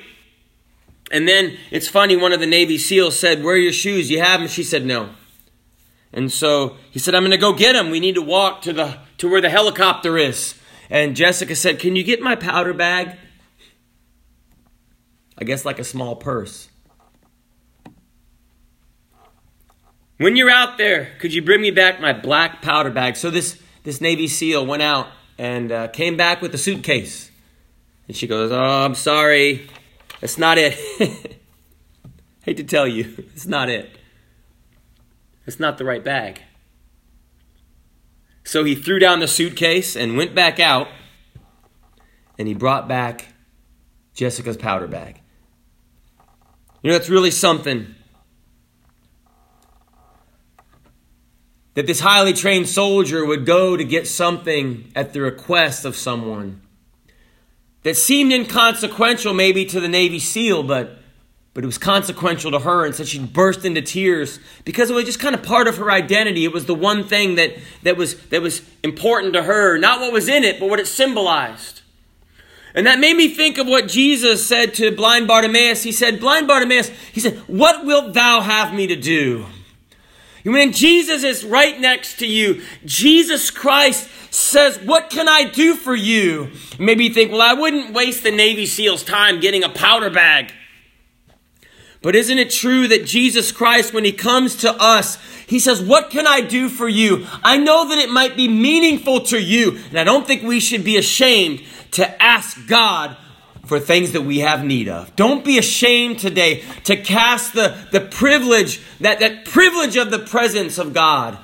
and 1.11 1.27
then 1.27 1.57
it's 1.69 1.87
funny, 1.87 2.15
one 2.15 2.31
of 2.31 2.39
the 2.39 2.47
Navy 2.47 2.77
SEALs 2.77 3.19
said, 3.19 3.43
Where 3.43 3.55
are 3.55 3.57
your 3.57 3.73
shoes? 3.73 4.09
You 4.09 4.21
have 4.21 4.39
them? 4.39 4.49
She 4.49 4.63
said, 4.63 4.85
No. 4.85 5.09
And 6.13 6.31
so 6.31 6.77
he 6.89 6.99
said, 6.99 7.15
I'm 7.15 7.21
going 7.21 7.31
to 7.31 7.37
go 7.37 7.53
get 7.53 7.73
them. 7.73 7.89
We 7.89 7.99
need 7.99 8.15
to 8.15 8.21
walk 8.21 8.63
to, 8.63 8.73
the, 8.73 8.97
to 9.17 9.29
where 9.29 9.41
the 9.41 9.49
helicopter 9.49 10.17
is. 10.17 10.55
And 10.89 11.15
Jessica 11.15 11.55
said, 11.55 11.79
Can 11.79 11.95
you 11.95 12.03
get 12.03 12.21
my 12.21 12.35
powder 12.35 12.73
bag? 12.73 13.17
I 15.37 15.43
guess 15.43 15.65
like 15.65 15.79
a 15.79 15.83
small 15.83 16.15
purse. 16.15 16.69
When 20.17 20.35
you're 20.35 20.51
out 20.51 20.77
there, 20.77 21.15
could 21.19 21.33
you 21.33 21.41
bring 21.41 21.61
me 21.61 21.71
back 21.71 21.99
my 21.99 22.13
black 22.13 22.61
powder 22.61 22.91
bag? 22.91 23.15
So 23.15 23.31
this, 23.31 23.59
this 23.83 23.99
Navy 23.99 24.27
SEAL 24.27 24.67
went 24.67 24.83
out 24.83 25.07
and 25.37 25.71
uh, 25.71 25.87
came 25.87 26.15
back 26.15 26.41
with 26.41 26.53
a 26.53 26.59
suitcase. 26.59 27.31
And 28.07 28.15
she 28.15 28.27
goes, 28.27 28.51
Oh, 28.51 28.61
I'm 28.61 28.93
sorry. 28.93 29.67
That's 30.21 30.37
not 30.37 30.57
it. 30.57 30.77
Hate 32.43 32.57
to 32.57 32.63
tell 32.63 32.87
you, 32.87 33.13
it's 33.33 33.47
not 33.47 33.69
it. 33.69 33.97
It's 35.45 35.59
not 35.59 35.77
the 35.77 35.85
right 35.85 36.03
bag. 36.03 36.41
So 38.43 38.63
he 38.63 38.75
threw 38.75 38.99
down 38.99 39.19
the 39.19 39.27
suitcase 39.27 39.95
and 39.95 40.15
went 40.15 40.33
back 40.33 40.59
out, 40.59 40.87
and 42.37 42.47
he 42.47 42.53
brought 42.53 42.87
back 42.87 43.33
Jessica's 44.13 44.57
powder 44.57 44.87
bag. 44.87 45.21
You 46.81 46.91
know, 46.91 46.97
that's 46.97 47.09
really 47.09 47.31
something 47.31 47.95
that 51.73 51.87
this 51.87 51.99
highly 51.99 52.33
trained 52.33 52.67
soldier 52.67 53.25
would 53.25 53.45
go 53.45 53.77
to 53.77 53.83
get 53.83 54.07
something 54.07 54.91
at 54.95 55.13
the 55.13 55.21
request 55.21 55.85
of 55.85 55.95
someone 55.95 56.60
that 57.83 57.97
seemed 57.97 58.31
inconsequential 58.31 59.33
maybe 59.33 59.65
to 59.65 59.79
the 59.79 59.87
Navy 59.87 60.19
SEAL, 60.19 60.63
but 60.63 60.97
but 61.53 61.65
it 61.65 61.67
was 61.67 61.77
consequential 61.77 62.51
to 62.51 62.59
her 62.59 62.85
and 62.85 62.95
so 62.95 63.03
she 63.03 63.19
burst 63.19 63.65
into 63.65 63.81
tears. 63.81 64.39
Because 64.63 64.89
it 64.89 64.93
was 64.93 65.03
just 65.03 65.19
kind 65.19 65.35
of 65.35 65.43
part 65.43 65.67
of 65.67 65.77
her 65.77 65.91
identity. 65.91 66.45
It 66.45 66.53
was 66.53 66.65
the 66.65 66.73
one 66.73 67.03
thing 67.03 67.35
that, 67.35 67.57
that 67.83 67.97
was 67.97 68.15
that 68.27 68.41
was 68.41 68.61
important 68.83 69.33
to 69.33 69.43
her. 69.43 69.77
Not 69.77 69.99
what 69.99 70.13
was 70.13 70.29
in 70.29 70.43
it 70.45 70.59
but 70.59 70.69
what 70.69 70.79
it 70.79 70.87
symbolized. 70.87 71.81
And 72.73 72.87
that 72.87 72.99
made 72.99 73.17
me 73.17 73.27
think 73.27 73.57
of 73.57 73.67
what 73.67 73.89
jesus 73.89 74.47
said 74.47 74.73
to 74.75 74.95
blind 74.95 75.27
bartimaeus. 75.27 75.83
He 75.83 75.91
said 75.91 76.21
blind 76.21 76.47
bartimaeus 76.47 76.89
he 77.11 77.19
said 77.19 77.37
what 77.47 77.85
wilt 77.85 78.13
thou 78.13 78.39
have 78.41 78.73
me 78.73 78.87
to 78.87 78.95
do 78.95 79.45
when 80.43 80.71
jesus 80.71 81.23
is 81.23 81.43
right 81.43 81.79
next 81.79 82.19
to 82.19 82.27
you 82.27 82.61
jesus 82.85 83.51
christ 83.51 84.09
says, 84.31 84.79
What 84.79 85.09
can 85.09 85.29
I 85.29 85.43
do 85.43 85.75
for 85.75 85.93
you? 85.93 86.51
Maybe 86.79 87.05
you 87.05 87.13
think, 87.13 87.31
Well, 87.31 87.41
I 87.41 87.53
wouldn't 87.53 87.93
waste 87.93 88.23
the 88.23 88.31
Navy 88.31 88.65
SEAL's 88.65 89.03
time 89.03 89.39
getting 89.39 89.63
a 89.63 89.69
powder 89.69 90.09
bag. 90.09 90.53
But 92.01 92.15
isn't 92.15 92.39
it 92.39 92.49
true 92.49 92.87
that 92.87 93.05
Jesus 93.05 93.51
Christ, 93.51 93.93
when 93.93 94.05
He 94.05 94.11
comes 94.11 94.55
to 94.57 94.73
us, 94.73 95.17
He 95.45 95.59
says, 95.59 95.81
What 95.81 96.09
can 96.09 96.25
I 96.25 96.41
do 96.41 96.69
for 96.69 96.87
you? 96.87 97.27
I 97.43 97.57
know 97.57 97.87
that 97.89 97.99
it 97.99 98.09
might 98.09 98.35
be 98.35 98.47
meaningful 98.47 99.21
to 99.25 99.39
you, 99.39 99.77
and 99.89 99.99
I 99.99 100.03
don't 100.03 100.25
think 100.25 100.43
we 100.43 100.59
should 100.59 100.83
be 100.83 100.97
ashamed 100.97 101.61
to 101.91 102.21
ask 102.21 102.67
God 102.67 103.17
for 103.71 103.79
things 103.79 104.11
that 104.11 104.23
we 104.23 104.39
have 104.39 104.65
need 104.65 104.89
of. 104.89 105.15
Don't 105.15 105.45
be 105.45 105.57
ashamed 105.57 106.19
today 106.19 106.61
to 106.83 106.97
cast 106.97 107.53
the, 107.53 107.77
the 107.93 108.01
privilege, 108.01 108.81
that, 108.99 109.21
that 109.21 109.45
privilege 109.45 109.95
of 109.95 110.11
the 110.11 110.19
presence 110.19 110.77
of 110.77 110.91
God 110.91 111.37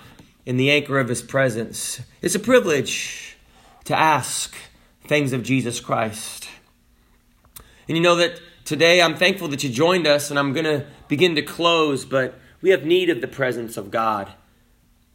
in 0.45 0.57
the 0.57 0.69
anchor 0.69 0.99
of 0.99 1.07
His 1.07 1.21
presence. 1.21 2.01
It's 2.21 2.35
a 2.35 2.39
privilege 2.39 3.37
to 3.85 3.97
ask 3.97 4.53
things 5.05 5.31
of 5.31 5.41
Jesus 5.41 5.79
Christ. 5.79 6.49
And 7.87 7.95
you 7.95 8.03
know 8.03 8.17
that 8.17 8.41
today 8.65 9.01
I'm 9.01 9.15
thankful 9.15 9.47
that 9.47 9.63
you 9.63 9.69
joined 9.69 10.05
us, 10.05 10.29
and 10.29 10.37
I'm 10.37 10.51
going 10.51 10.65
to 10.65 10.85
begin 11.07 11.33
to 11.35 11.41
close, 11.41 12.03
but 12.03 12.37
we 12.61 12.71
have 12.71 12.83
need 12.83 13.09
of 13.09 13.21
the 13.21 13.29
presence 13.29 13.77
of 13.77 13.89
God. 13.89 14.33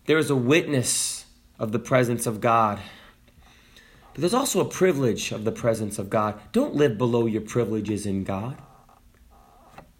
There 0.06 0.16
is 0.16 0.30
a 0.30 0.34
witness 0.34 1.26
of 1.58 1.72
the 1.72 1.78
presence 1.78 2.26
of 2.26 2.40
God. 2.40 2.80
But 4.12 4.20
there's 4.20 4.34
also 4.34 4.60
a 4.60 4.66
privilege 4.66 5.32
of 5.32 5.44
the 5.44 5.52
presence 5.52 5.98
of 5.98 6.10
God. 6.10 6.38
Don't 6.52 6.74
live 6.74 6.98
below 6.98 7.26
your 7.26 7.40
privileges 7.40 8.04
in 8.04 8.24
God. 8.24 8.56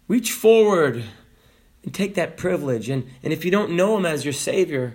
Reach 0.07 0.31
forward 0.31 1.03
and 1.83 1.93
take 1.93 2.15
that 2.15 2.37
privilege. 2.37 2.89
And, 2.89 3.07
and 3.23 3.33
if 3.33 3.43
you 3.43 3.51
don't 3.51 3.71
know 3.71 3.97
Him 3.97 4.05
as 4.05 4.23
your 4.23 4.33
Savior, 4.33 4.93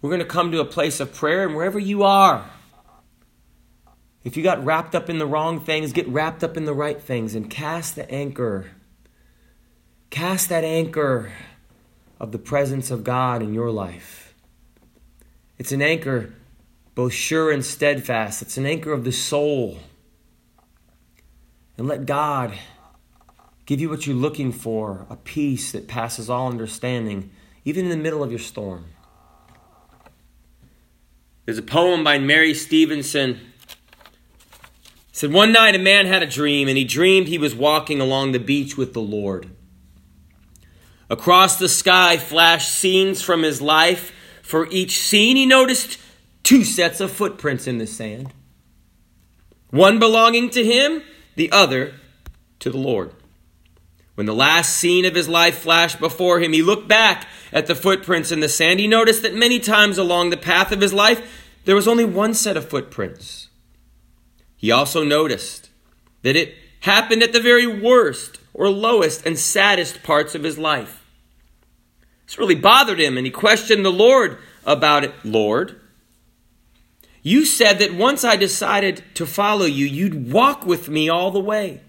we're 0.00 0.10
going 0.10 0.20
to 0.20 0.26
come 0.26 0.52
to 0.52 0.60
a 0.60 0.64
place 0.64 1.00
of 1.00 1.12
prayer, 1.12 1.44
and 1.44 1.56
wherever 1.56 1.78
you 1.78 2.04
are, 2.04 2.48
if 4.22 4.36
you 4.36 4.42
got 4.42 4.64
wrapped 4.64 4.94
up 4.94 5.10
in 5.10 5.18
the 5.18 5.26
wrong 5.26 5.60
things, 5.60 5.92
get 5.92 6.06
wrapped 6.08 6.44
up 6.44 6.56
in 6.56 6.66
the 6.66 6.74
right 6.74 7.00
things 7.00 7.34
and 7.34 7.50
cast 7.50 7.96
the 7.96 8.08
anchor. 8.10 8.70
Cast 10.10 10.48
that 10.50 10.64
anchor 10.64 11.32
of 12.20 12.32
the 12.32 12.38
presence 12.38 12.90
of 12.90 13.04
God 13.04 13.42
in 13.42 13.54
your 13.54 13.70
life. 13.70 14.34
It's 15.58 15.72
an 15.72 15.82
anchor 15.82 16.32
both 16.98 17.12
sure 17.12 17.52
and 17.52 17.64
steadfast. 17.64 18.42
It's 18.42 18.56
an 18.56 18.66
anchor 18.66 18.92
of 18.92 19.04
the 19.04 19.12
soul. 19.12 19.78
And 21.76 21.86
let 21.86 22.06
God 22.06 22.58
give 23.66 23.80
you 23.80 23.88
what 23.88 24.04
you're 24.04 24.16
looking 24.16 24.50
for 24.50 25.06
a 25.08 25.14
peace 25.14 25.70
that 25.70 25.86
passes 25.86 26.28
all 26.28 26.48
understanding, 26.48 27.30
even 27.64 27.84
in 27.84 27.90
the 27.92 27.96
middle 27.96 28.24
of 28.24 28.32
your 28.32 28.40
storm. 28.40 28.86
There's 31.44 31.56
a 31.56 31.62
poem 31.62 32.02
by 32.02 32.18
Mary 32.18 32.52
Stevenson. 32.52 33.30
It 33.30 33.76
said 35.12 35.32
one 35.32 35.52
night 35.52 35.76
a 35.76 35.78
man 35.78 36.06
had 36.06 36.24
a 36.24 36.26
dream 36.26 36.66
and 36.66 36.76
he 36.76 36.82
dreamed 36.82 37.28
he 37.28 37.38
was 37.38 37.54
walking 37.54 38.00
along 38.00 38.32
the 38.32 38.40
beach 38.40 38.76
with 38.76 38.92
the 38.92 39.00
Lord. 39.00 39.48
Across 41.08 41.60
the 41.60 41.68
sky 41.68 42.16
flashed 42.16 42.74
scenes 42.74 43.22
from 43.22 43.44
his 43.44 43.62
life. 43.62 44.12
For 44.42 44.66
each 44.72 44.98
scene 44.98 45.36
he 45.36 45.46
noticed 45.46 45.98
two 46.48 46.64
sets 46.64 46.98
of 46.98 47.12
footprints 47.12 47.66
in 47.66 47.76
the 47.76 47.86
sand, 47.86 48.32
one 49.68 49.98
belonging 49.98 50.48
to 50.48 50.64
him, 50.64 51.02
the 51.36 51.52
other 51.52 51.92
to 52.58 52.70
the 52.70 52.78
Lord. 52.78 53.12
When 54.14 54.26
the 54.26 54.34
last 54.34 54.74
scene 54.74 55.04
of 55.04 55.14
his 55.14 55.28
life 55.28 55.58
flashed 55.58 56.00
before 56.00 56.40
him, 56.40 56.54
he 56.54 56.62
looked 56.62 56.88
back 56.88 57.28
at 57.52 57.66
the 57.66 57.74
footprints 57.74 58.32
in 58.32 58.40
the 58.40 58.48
sand. 58.48 58.80
He 58.80 58.88
noticed 58.88 59.20
that 59.24 59.34
many 59.34 59.60
times 59.60 59.98
along 59.98 60.30
the 60.30 60.38
path 60.38 60.72
of 60.72 60.80
his 60.80 60.94
life, 60.94 61.20
there 61.66 61.76
was 61.76 61.86
only 61.86 62.06
one 62.06 62.32
set 62.32 62.56
of 62.56 62.66
footprints. 62.66 63.48
He 64.56 64.70
also 64.70 65.04
noticed 65.04 65.68
that 66.22 66.34
it 66.34 66.54
happened 66.80 67.22
at 67.22 67.34
the 67.34 67.42
very 67.42 67.66
worst 67.66 68.40
or 68.54 68.70
lowest 68.70 69.26
and 69.26 69.38
saddest 69.38 70.02
parts 70.02 70.34
of 70.34 70.44
his 70.44 70.56
life. 70.56 71.04
This 72.24 72.38
really 72.38 72.54
bothered 72.54 72.98
him, 72.98 73.18
and 73.18 73.26
he 73.26 73.30
questioned 73.30 73.84
the 73.84 73.92
Lord 73.92 74.38
about 74.64 75.04
it. 75.04 75.12
Lord, 75.24 75.78
you 77.22 77.44
said 77.44 77.78
that 77.78 77.94
once 77.94 78.24
I 78.24 78.36
decided 78.36 79.02
to 79.14 79.26
follow 79.26 79.66
you, 79.66 79.86
you'd 79.86 80.32
walk 80.32 80.64
with 80.64 80.88
me 80.88 81.08
all 81.08 81.30
the 81.30 81.40
way. 81.40 81.80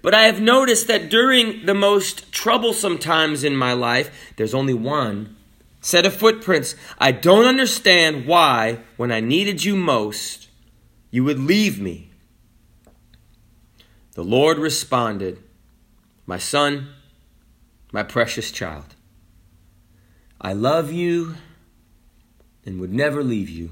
But 0.00 0.14
I 0.14 0.22
have 0.22 0.40
noticed 0.40 0.86
that 0.88 1.10
during 1.10 1.66
the 1.66 1.74
most 1.74 2.32
troublesome 2.32 2.98
times 2.98 3.44
in 3.44 3.56
my 3.56 3.72
life, 3.72 4.32
there's 4.36 4.54
only 4.54 4.74
one 4.74 5.36
set 5.80 6.06
of 6.06 6.14
footprints. 6.14 6.74
I 6.98 7.12
don't 7.12 7.44
understand 7.44 8.26
why, 8.26 8.78
when 8.96 9.12
I 9.12 9.20
needed 9.20 9.64
you 9.64 9.76
most, 9.76 10.48
you 11.10 11.24
would 11.24 11.38
leave 11.38 11.80
me. 11.80 12.10
The 14.14 14.24
Lord 14.24 14.58
responded, 14.58 15.42
My 16.26 16.38
son, 16.38 16.88
my 17.92 18.02
precious 18.02 18.50
child, 18.50 18.94
I 20.40 20.52
love 20.52 20.90
you 20.90 21.36
and 22.64 22.80
would 22.80 22.92
never 22.92 23.22
leave 23.22 23.50
you. 23.50 23.70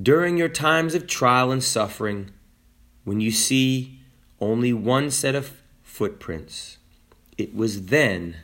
During 0.00 0.38
your 0.38 0.48
times 0.48 0.94
of 0.94 1.06
trial 1.06 1.50
and 1.50 1.62
suffering, 1.62 2.30
when 3.04 3.20
you 3.20 3.30
see 3.30 4.00
only 4.40 4.72
one 4.72 5.10
set 5.10 5.34
of 5.34 5.60
footprints, 5.82 6.78
it 7.36 7.54
was 7.54 7.86
then 7.86 8.36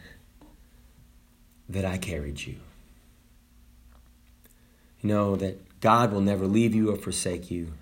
that 1.69 1.85
I 1.85 1.97
carried 1.97 2.47
you. 2.47 2.57
You 5.01 5.09
know 5.09 5.37
that 5.37 5.81
God 5.81 6.13
will 6.13 6.21
never 6.21 6.47
leave 6.47 6.75
you 6.75 6.93
or 6.93 6.97
forsake 6.97 7.51
you. 7.51 7.73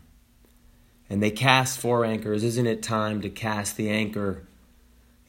And 1.09 1.23
they 1.23 1.31
cast 1.31 1.79
four 1.79 2.05
anchors. 2.05 2.45
Isn't 2.45 2.67
it 2.67 2.83
time 2.83 3.21
to 3.23 3.31
cast 3.31 3.77
the 3.77 3.89
anchor, 3.91 4.43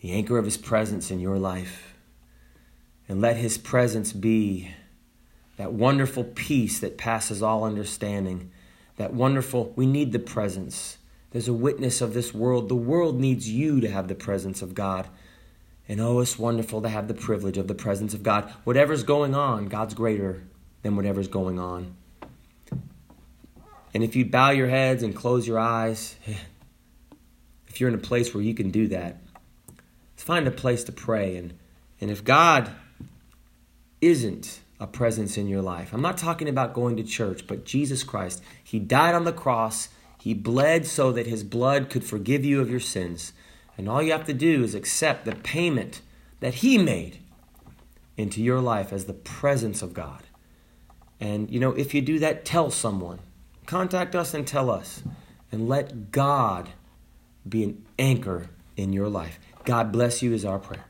the 0.01 0.11
anchor 0.11 0.37
of 0.37 0.45
His 0.45 0.57
presence 0.57 1.11
in 1.11 1.19
your 1.19 1.37
life? 1.37 1.95
And 3.07 3.21
let 3.21 3.37
His 3.37 3.57
presence 3.57 4.11
be 4.11 4.73
that 5.57 5.73
wonderful 5.73 6.23
peace 6.23 6.79
that 6.79 6.97
passes 6.97 7.43
all 7.43 7.63
understanding, 7.63 8.51
that 8.95 9.13
wonderful, 9.13 9.73
we 9.75 9.85
need 9.85 10.11
the 10.11 10.19
presence. 10.19 10.97
There's 11.31 11.47
a 11.47 11.53
witness 11.53 11.99
of 11.99 12.13
this 12.13 12.33
world. 12.33 12.69
The 12.69 12.75
world 12.75 13.19
needs 13.19 13.49
you 13.49 13.81
to 13.81 13.89
have 13.89 14.07
the 14.07 14.15
presence 14.15 14.61
of 14.61 14.73
God. 14.73 15.07
And 15.89 15.99
oh, 15.99 16.19
it's 16.19 16.37
wonderful 16.37 16.81
to 16.81 16.89
have 16.89 17.07
the 17.07 17.13
privilege 17.13 17.57
of 17.57 17.67
the 17.67 17.75
presence 17.75 18.13
of 18.13 18.23
God. 18.23 18.51
Whatever's 18.63 19.03
going 19.03 19.33
on, 19.33 19.67
God's 19.67 19.93
greater 19.93 20.43
than 20.83 20.95
whatever's 20.95 21.27
going 21.27 21.59
on. 21.59 21.95
And 23.93 24.03
if 24.03 24.15
you 24.15 24.25
bow 24.25 24.51
your 24.51 24.67
heads 24.67 25.01
and 25.01 25.15
close 25.15 25.47
your 25.47 25.59
eyes, 25.59 26.15
if 27.67 27.79
you're 27.79 27.89
in 27.89 27.95
a 27.95 27.99
place 27.99 28.33
where 28.33 28.43
you 28.43 28.53
can 28.53 28.69
do 28.69 28.87
that, 28.89 29.17
find 30.15 30.47
a 30.47 30.51
place 30.51 30.83
to 30.83 30.91
pray. 30.91 31.37
And, 31.37 31.53
and 31.99 32.11
if 32.11 32.23
God 32.23 32.69
isn't 34.01 34.59
a 34.79 34.87
presence 34.87 35.37
in 35.37 35.47
your 35.47 35.61
life. 35.61 35.93
I'm 35.93 36.01
not 36.01 36.17
talking 36.17 36.47
about 36.47 36.73
going 36.73 36.97
to 36.97 37.03
church, 37.03 37.47
but 37.47 37.65
Jesus 37.65 38.03
Christ. 38.03 38.43
He 38.63 38.79
died 38.79 39.15
on 39.15 39.25
the 39.25 39.33
cross, 39.33 39.89
He 40.19 40.33
bled 40.33 40.85
so 40.85 41.11
that 41.11 41.27
His 41.27 41.43
blood 41.43 41.89
could 41.89 42.03
forgive 42.03 42.45
you 42.45 42.61
of 42.61 42.69
your 42.69 42.79
sins. 42.79 43.33
And 43.77 43.87
all 43.87 44.01
you 44.01 44.11
have 44.11 44.25
to 44.25 44.33
do 44.33 44.63
is 44.63 44.75
accept 44.75 45.25
the 45.25 45.35
payment 45.35 46.01
that 46.39 46.55
He 46.55 46.77
made 46.77 47.19
into 48.17 48.41
your 48.41 48.59
life 48.59 48.91
as 48.91 49.05
the 49.05 49.13
presence 49.13 49.81
of 49.81 49.93
God. 49.93 50.23
And, 51.19 51.49
you 51.49 51.59
know, 51.59 51.71
if 51.71 51.93
you 51.93 52.01
do 52.01 52.19
that, 52.19 52.45
tell 52.45 52.69
someone. 52.69 53.19
Contact 53.65 54.15
us 54.15 54.33
and 54.33 54.45
tell 54.45 54.69
us. 54.69 55.03
And 55.51 55.67
let 55.67 56.11
God 56.11 56.69
be 57.47 57.63
an 57.63 57.85
anchor 57.97 58.49
in 58.75 58.93
your 58.93 59.09
life. 59.09 59.39
God 59.63 59.91
bless 59.91 60.21
you, 60.21 60.33
is 60.33 60.45
our 60.45 60.59
prayer. 60.59 60.85